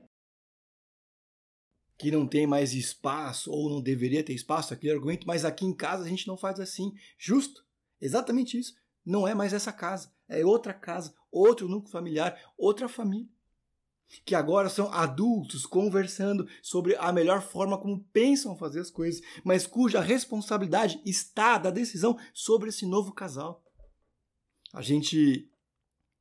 Que 1.98 2.12
não 2.12 2.28
tem 2.28 2.46
mais 2.46 2.74
espaço 2.74 3.50
ou 3.50 3.70
não 3.70 3.82
deveria 3.82 4.22
ter 4.22 4.34
espaço, 4.34 4.74
aquele 4.74 4.92
argumento, 4.92 5.26
mas 5.26 5.46
aqui 5.46 5.64
em 5.66 5.74
casa 5.74 6.04
a 6.04 6.10
gente 6.10 6.28
não 6.28 6.36
faz 6.36 6.60
assim. 6.60 6.92
Justo, 7.18 7.66
exatamente 8.02 8.60
isso. 8.60 8.76
Não 9.06 9.26
é 9.26 9.34
mais 9.34 9.54
essa 9.54 9.72
casa, 9.72 10.12
é 10.28 10.46
outra 10.46 10.74
casa, 10.74 11.16
outro 11.32 11.70
núcleo 11.70 11.94
familiar, 11.94 12.38
outra 12.58 12.90
família 12.90 13.34
que 14.26 14.36
agora 14.36 14.70
são 14.70 14.92
adultos 14.94 15.66
conversando 15.66 16.48
sobre 16.62 16.96
a 16.96 17.12
melhor 17.12 17.42
forma 17.42 17.78
como 17.78 18.04
pensam 18.14 18.58
fazer 18.58 18.80
as 18.80 18.90
coisas, 18.90 19.22
mas 19.44 19.68
cuja 19.68 20.00
responsabilidade 20.00 21.02
está 21.06 21.58
da 21.58 21.70
decisão 21.70 22.18
sobre 22.34 22.70
esse 22.70 22.86
novo 22.86 23.14
casal. 23.14 23.64
A 24.74 24.82
gente, 24.82 25.50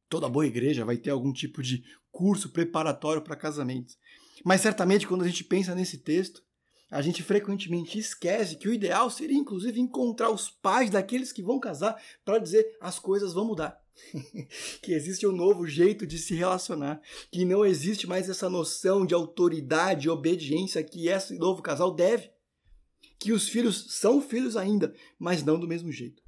toda 0.09 0.29
boa 0.29 0.47
igreja 0.47 0.85
vai 0.85 0.97
ter 0.97 1.11
algum 1.11 1.33
tipo 1.33 1.63
de 1.63 1.85
curso 2.11 2.51
preparatório 2.51 3.23
para 3.23 3.37
casamentos. 3.37 3.99
Mas 4.45 4.61
certamente 4.61 5.07
quando 5.07 5.23
a 5.23 5.27
gente 5.27 5.45
pensa 5.45 5.75
nesse 5.75 5.99
texto, 5.99 6.43
a 6.91 7.03
gente 7.03 7.23
frequentemente 7.23 7.99
esquece 7.99 8.57
que 8.57 8.69
o 8.69 8.73
ideal 8.73 9.11
seria 9.11 9.37
inclusive 9.37 9.81
encontrar 9.81 10.31
os 10.31 10.49
pais 10.49 10.91
daqueles 10.91 11.33
que 11.33 11.43
vão 11.43 11.59
casar 11.59 12.01
para 12.25 12.39
dizer 12.39 12.77
as 12.81 12.99
coisas 12.99 13.33
vão 13.33 13.45
mudar. 13.45 13.84
que 14.83 14.93
existe 14.93 15.27
um 15.27 15.33
novo 15.33 15.67
jeito 15.67 16.07
de 16.07 16.19
se 16.19 16.35
relacionar, 16.35 17.01
que 17.31 17.45
não 17.45 17.65
existe 17.65 18.07
mais 18.07 18.29
essa 18.29 18.51
noção 18.51 19.07
de 19.07 19.15
autoridade 19.15 20.07
e 20.07 20.11
obediência 20.11 20.83
que 20.83 21.09
esse 21.09 21.39
novo 21.39 21.63
casal 21.63 21.95
deve. 21.95 22.33
que 23.19 23.33
os 23.33 23.49
filhos 23.49 23.87
são 23.91 24.21
filhos 24.21 24.57
ainda, 24.57 24.95
mas 25.19 25.43
não 25.43 25.59
do 25.59 25.69
mesmo 25.69 25.91
jeito. 25.91 26.23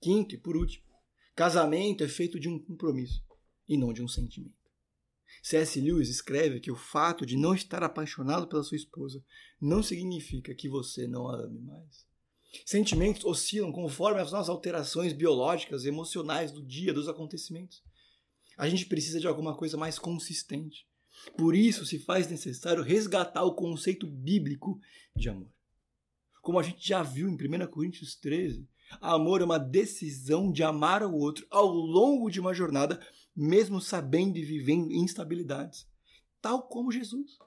Quinto 0.00 0.34
e 0.34 0.38
por 0.38 0.56
último, 0.56 0.84
casamento 1.36 2.02
é 2.02 2.08
feito 2.08 2.40
de 2.40 2.48
um 2.48 2.58
compromisso 2.58 3.24
e 3.68 3.76
não 3.76 3.92
de 3.92 4.02
um 4.02 4.08
sentimento. 4.08 4.62
C.S. 5.42 5.80
Lewis 5.80 6.08
escreve 6.08 6.60
que 6.60 6.70
o 6.70 6.76
fato 6.76 7.24
de 7.24 7.36
não 7.36 7.54
estar 7.54 7.82
apaixonado 7.82 8.48
pela 8.48 8.62
sua 8.62 8.76
esposa 8.76 9.24
não 9.60 9.82
significa 9.82 10.54
que 10.54 10.68
você 10.68 11.06
não 11.06 11.28
a 11.28 11.36
ame 11.36 11.60
mais. 11.60 12.06
Sentimentos 12.66 13.24
oscilam 13.24 13.72
conforme 13.72 14.20
as 14.20 14.30
nossas 14.30 14.48
alterações 14.48 15.12
biológicas 15.12 15.84
emocionais 15.84 16.52
do 16.52 16.62
dia, 16.62 16.92
dos 16.92 17.08
acontecimentos. 17.08 17.82
A 18.58 18.68
gente 18.68 18.86
precisa 18.86 19.18
de 19.18 19.26
alguma 19.26 19.56
coisa 19.56 19.76
mais 19.76 19.98
consistente. 19.98 20.86
Por 21.36 21.54
isso 21.54 21.86
se 21.86 21.98
faz 21.98 22.28
necessário 22.28 22.82
resgatar 22.82 23.44
o 23.44 23.54
conceito 23.54 24.06
bíblico 24.06 24.78
de 25.16 25.28
amor. 25.28 25.50
Como 26.42 26.58
a 26.58 26.62
gente 26.62 26.86
já 26.86 27.02
viu 27.02 27.28
em 27.28 27.34
1 27.34 27.66
Coríntios 27.68 28.16
13, 28.16 28.68
amor 29.00 29.40
é 29.40 29.44
uma 29.44 29.58
decisão 29.58 30.50
de 30.50 30.62
amar 30.62 31.02
o 31.02 31.14
outro 31.14 31.46
ao 31.50 31.68
longo 31.68 32.28
de 32.28 32.40
uma 32.40 32.52
jornada 32.52 33.00
mesmo 33.34 33.80
sabendo 33.80 34.36
e 34.36 34.44
vivendo 34.44 34.92
instabilidades, 34.92 35.86
tal 36.40 36.62
como 36.62 36.92
Jesus. 36.92 37.38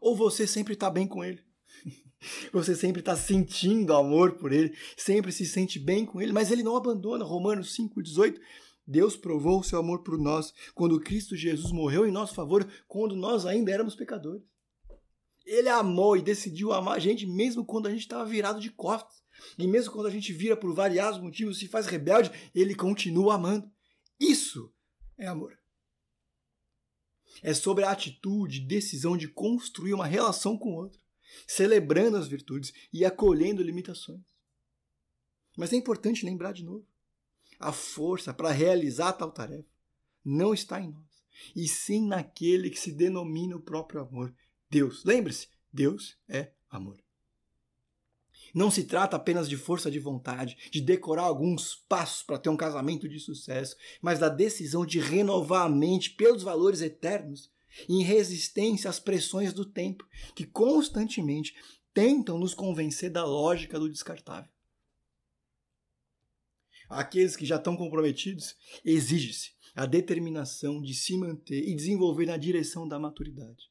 Ou 0.00 0.16
você 0.16 0.46
sempre 0.46 0.74
está 0.74 0.90
bem 0.90 1.06
com 1.06 1.22
ele. 1.22 1.45
Você 2.52 2.74
sempre 2.74 3.00
está 3.00 3.16
sentindo 3.16 3.92
amor 3.92 4.32
por 4.32 4.52
ele, 4.52 4.74
sempre 4.96 5.30
se 5.30 5.44
sente 5.44 5.78
bem 5.78 6.04
com 6.04 6.20
ele, 6.20 6.32
mas 6.32 6.50
ele 6.50 6.62
não 6.62 6.76
abandona. 6.76 7.24
Romanos 7.24 7.76
5,18. 7.76 8.40
Deus 8.86 9.16
provou 9.16 9.60
o 9.60 9.64
seu 9.64 9.78
amor 9.78 10.02
por 10.02 10.16
nós 10.16 10.54
quando 10.74 11.00
Cristo 11.00 11.34
Jesus 11.34 11.72
morreu 11.72 12.06
em 12.06 12.12
nosso 12.12 12.34
favor, 12.34 12.66
quando 12.86 13.16
nós 13.16 13.44
ainda 13.44 13.72
éramos 13.72 13.96
pecadores. 13.96 14.42
Ele 15.44 15.68
amou 15.68 16.16
e 16.16 16.22
decidiu 16.22 16.72
amar 16.72 16.96
a 16.96 17.00
gente 17.00 17.26
mesmo 17.26 17.64
quando 17.64 17.86
a 17.86 17.90
gente 17.90 18.00
estava 18.00 18.24
virado 18.24 18.60
de 18.60 18.70
costas. 18.70 19.22
E 19.58 19.66
mesmo 19.66 19.92
quando 19.92 20.06
a 20.06 20.10
gente 20.10 20.32
vira 20.32 20.56
por 20.56 20.72
variados 20.74 21.20
motivos, 21.20 21.58
se 21.58 21.68
faz 21.68 21.86
rebelde, 21.86 22.30
ele 22.54 22.74
continua 22.74 23.34
amando. 23.34 23.70
Isso 24.18 24.72
é 25.18 25.26
amor. 25.26 25.56
É 27.42 27.52
sobre 27.52 27.84
a 27.84 27.90
atitude, 27.90 28.60
decisão 28.60 29.16
de 29.16 29.28
construir 29.28 29.94
uma 29.94 30.06
relação 30.06 30.56
com 30.56 30.70
o 30.70 30.76
outro, 30.76 30.98
celebrando 31.46 32.16
as 32.16 32.28
virtudes 32.28 32.72
e 32.92 33.04
acolhendo 33.04 33.62
limitações. 33.62 34.20
Mas 35.56 35.72
é 35.72 35.76
importante 35.76 36.24
lembrar 36.24 36.52
de 36.52 36.64
novo: 36.64 36.86
a 37.58 37.72
força 37.72 38.32
para 38.32 38.50
realizar 38.50 39.12
tal 39.14 39.30
tarefa 39.30 39.68
não 40.24 40.52
está 40.52 40.80
em 40.80 40.90
nós, 40.90 41.24
e 41.54 41.66
sim 41.66 42.06
naquele 42.06 42.70
que 42.70 42.78
se 42.78 42.92
denomina 42.92 43.56
o 43.56 43.62
próprio 43.62 44.00
amor, 44.00 44.34
Deus. 44.68 45.04
Lembre-se, 45.04 45.48
Deus 45.72 46.18
é 46.28 46.52
amor. 46.68 47.00
Não 48.54 48.70
se 48.70 48.84
trata 48.84 49.16
apenas 49.16 49.48
de 49.48 49.56
força 49.56 49.90
de 49.90 49.98
vontade, 49.98 50.56
de 50.70 50.80
decorar 50.80 51.24
alguns 51.24 51.74
passos 51.74 52.22
para 52.22 52.38
ter 52.38 52.48
um 52.48 52.56
casamento 52.56 53.08
de 53.08 53.18
sucesso, 53.18 53.76
mas 54.00 54.18
da 54.18 54.28
decisão 54.28 54.86
de 54.86 54.98
renovar 54.98 55.66
a 55.66 55.68
mente 55.68 56.10
pelos 56.10 56.42
valores 56.42 56.80
eternos 56.80 57.50
em 57.88 58.02
resistência 58.02 58.88
às 58.88 58.98
pressões 58.98 59.52
do 59.52 59.64
tempo, 59.64 60.06
que 60.34 60.44
constantemente 60.44 61.54
tentam 61.92 62.38
nos 62.38 62.54
convencer 62.54 63.10
da 63.10 63.24
lógica 63.24 63.78
do 63.78 63.90
descartável. 63.90 64.50
Aqueles 66.88 67.34
que 67.34 67.44
já 67.44 67.56
estão 67.56 67.76
comprometidos, 67.76 68.54
exige-se 68.84 69.52
a 69.74 69.86
determinação 69.86 70.80
de 70.80 70.94
se 70.94 71.16
manter 71.16 71.68
e 71.68 71.74
desenvolver 71.74 72.26
na 72.26 72.36
direção 72.36 72.86
da 72.86 72.98
maturidade. 72.98 73.70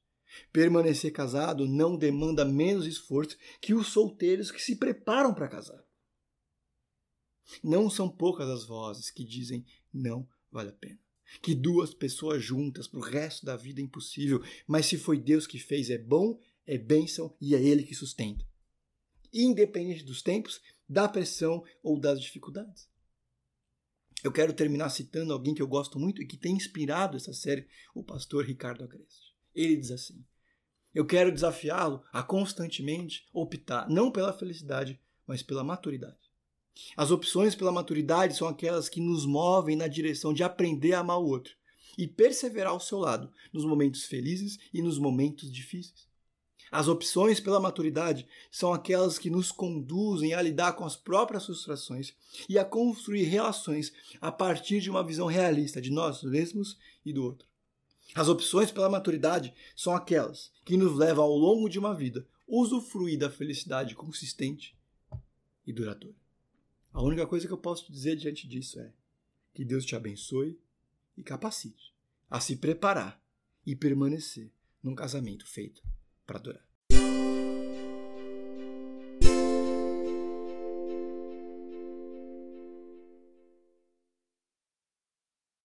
Permanecer 0.51 1.11
casado 1.11 1.67
não 1.67 1.97
demanda 1.97 2.43
menos 2.43 2.85
esforço 2.85 3.37
que 3.61 3.73
os 3.73 3.87
solteiros 3.87 4.51
que 4.51 4.61
se 4.61 4.75
preparam 4.75 5.33
para 5.33 5.47
casar. 5.47 5.83
Não 7.63 7.89
são 7.89 8.09
poucas 8.09 8.49
as 8.49 8.65
vozes 8.65 9.09
que 9.09 9.23
dizem 9.23 9.65
não 9.93 10.27
vale 10.51 10.69
a 10.69 10.73
pena. 10.73 11.04
Que 11.41 11.55
duas 11.55 11.93
pessoas 11.93 12.43
juntas 12.43 12.87
para 12.87 12.99
o 12.99 13.03
resto 13.03 13.45
da 13.45 13.55
vida 13.55 13.81
é 13.81 13.83
impossível, 13.83 14.41
mas 14.67 14.85
se 14.85 14.97
foi 14.97 15.19
Deus 15.19 15.47
que 15.47 15.59
fez, 15.59 15.89
é 15.89 15.97
bom, 15.97 16.39
é 16.65 16.77
bênção 16.77 17.35
e 17.41 17.55
é 17.55 17.61
Ele 17.61 17.83
que 17.83 17.95
sustenta. 17.95 18.45
Independente 19.33 20.03
dos 20.03 20.21
tempos, 20.21 20.61
da 20.87 21.07
pressão 21.07 21.63
ou 21.83 21.99
das 21.99 22.21
dificuldades. 22.21 22.87
Eu 24.23 24.31
quero 24.31 24.53
terminar 24.53 24.89
citando 24.89 25.33
alguém 25.33 25.53
que 25.53 25.61
eu 25.61 25.67
gosto 25.67 25.99
muito 25.99 26.21
e 26.21 26.25
que 26.25 26.37
tem 26.37 26.55
inspirado 26.55 27.15
essa 27.17 27.33
série, 27.33 27.67
o 27.93 28.03
pastor 28.03 28.45
Ricardo 28.45 28.83
Agreste. 28.83 29.35
Ele 29.53 29.75
diz 29.75 29.91
assim: 29.91 30.25
Eu 30.93 31.05
quero 31.05 31.31
desafiá-lo 31.31 32.03
a 32.11 32.23
constantemente 32.23 33.27
optar 33.31 33.87
não 33.89 34.11
pela 34.11 34.33
felicidade, 34.33 34.99
mas 35.27 35.43
pela 35.43 35.63
maturidade. 35.63 36.24
As 36.95 37.11
opções 37.11 37.55
pela 37.55 37.71
maturidade 37.71 38.35
são 38.35 38.47
aquelas 38.47 38.89
que 38.89 38.99
nos 38.99 39.25
movem 39.25 39.75
na 39.75 39.87
direção 39.87 40.33
de 40.33 40.43
aprender 40.43 40.93
a 40.93 40.99
amar 40.99 41.19
o 41.19 41.27
outro 41.27 41.55
e 41.97 42.07
perseverar 42.07 42.73
ao 42.73 42.79
seu 42.79 42.99
lado 42.99 43.31
nos 43.53 43.65
momentos 43.65 44.05
felizes 44.05 44.57
e 44.73 44.81
nos 44.81 44.97
momentos 44.97 45.51
difíceis. 45.51 46.07
As 46.71 46.87
opções 46.87 47.39
pela 47.39 47.59
maturidade 47.59 48.27
são 48.51 48.73
aquelas 48.73 49.17
que 49.17 49.29
nos 49.29 49.51
conduzem 49.51 50.33
a 50.33 50.41
lidar 50.41 50.73
com 50.73 50.83
as 50.83 50.95
próprias 50.95 51.45
frustrações 51.45 52.13
e 52.49 52.59
a 52.59 52.65
construir 52.65 53.23
relações 53.23 53.93
a 54.19 54.31
partir 54.31 54.81
de 54.81 54.89
uma 54.89 55.03
visão 55.03 55.27
realista 55.27 55.79
de 55.79 55.89
nós 55.89 56.23
mesmos 56.23 56.77
e 57.05 57.13
do 57.13 57.23
outro. 57.23 57.47
As 58.13 58.27
opções 58.27 58.71
pela 58.71 58.89
maturidade 58.89 59.53
são 59.75 59.95
aquelas 59.95 60.51
que 60.65 60.75
nos 60.75 60.97
levam 60.97 61.23
ao 61.23 61.35
longo 61.35 61.69
de 61.69 61.79
uma 61.79 61.93
vida 61.93 62.27
usufruir 62.47 63.17
da 63.17 63.29
felicidade 63.29 63.95
consistente 63.95 64.75
e 65.65 65.73
duradoura. 65.73 66.24
A 66.95 67.01
única 67.01 67.27
coisa 67.27 67.45
que 67.45 67.51
eu 67.51 67.57
posso 67.57 67.91
dizer 67.91 68.15
diante 68.15 68.47
disso 68.47 68.79
é 68.79 68.89
que 69.53 69.65
Deus 69.65 69.83
te 69.83 69.97
abençoe 69.97 70.57
e 71.17 71.21
capacite 71.21 71.93
a 72.29 72.39
se 72.39 72.55
preparar 72.55 73.21
e 73.65 73.75
permanecer 73.75 74.49
num 74.81 74.95
casamento 74.95 75.45
feito 75.45 75.83
para 76.25 76.39
durar. 76.39 76.65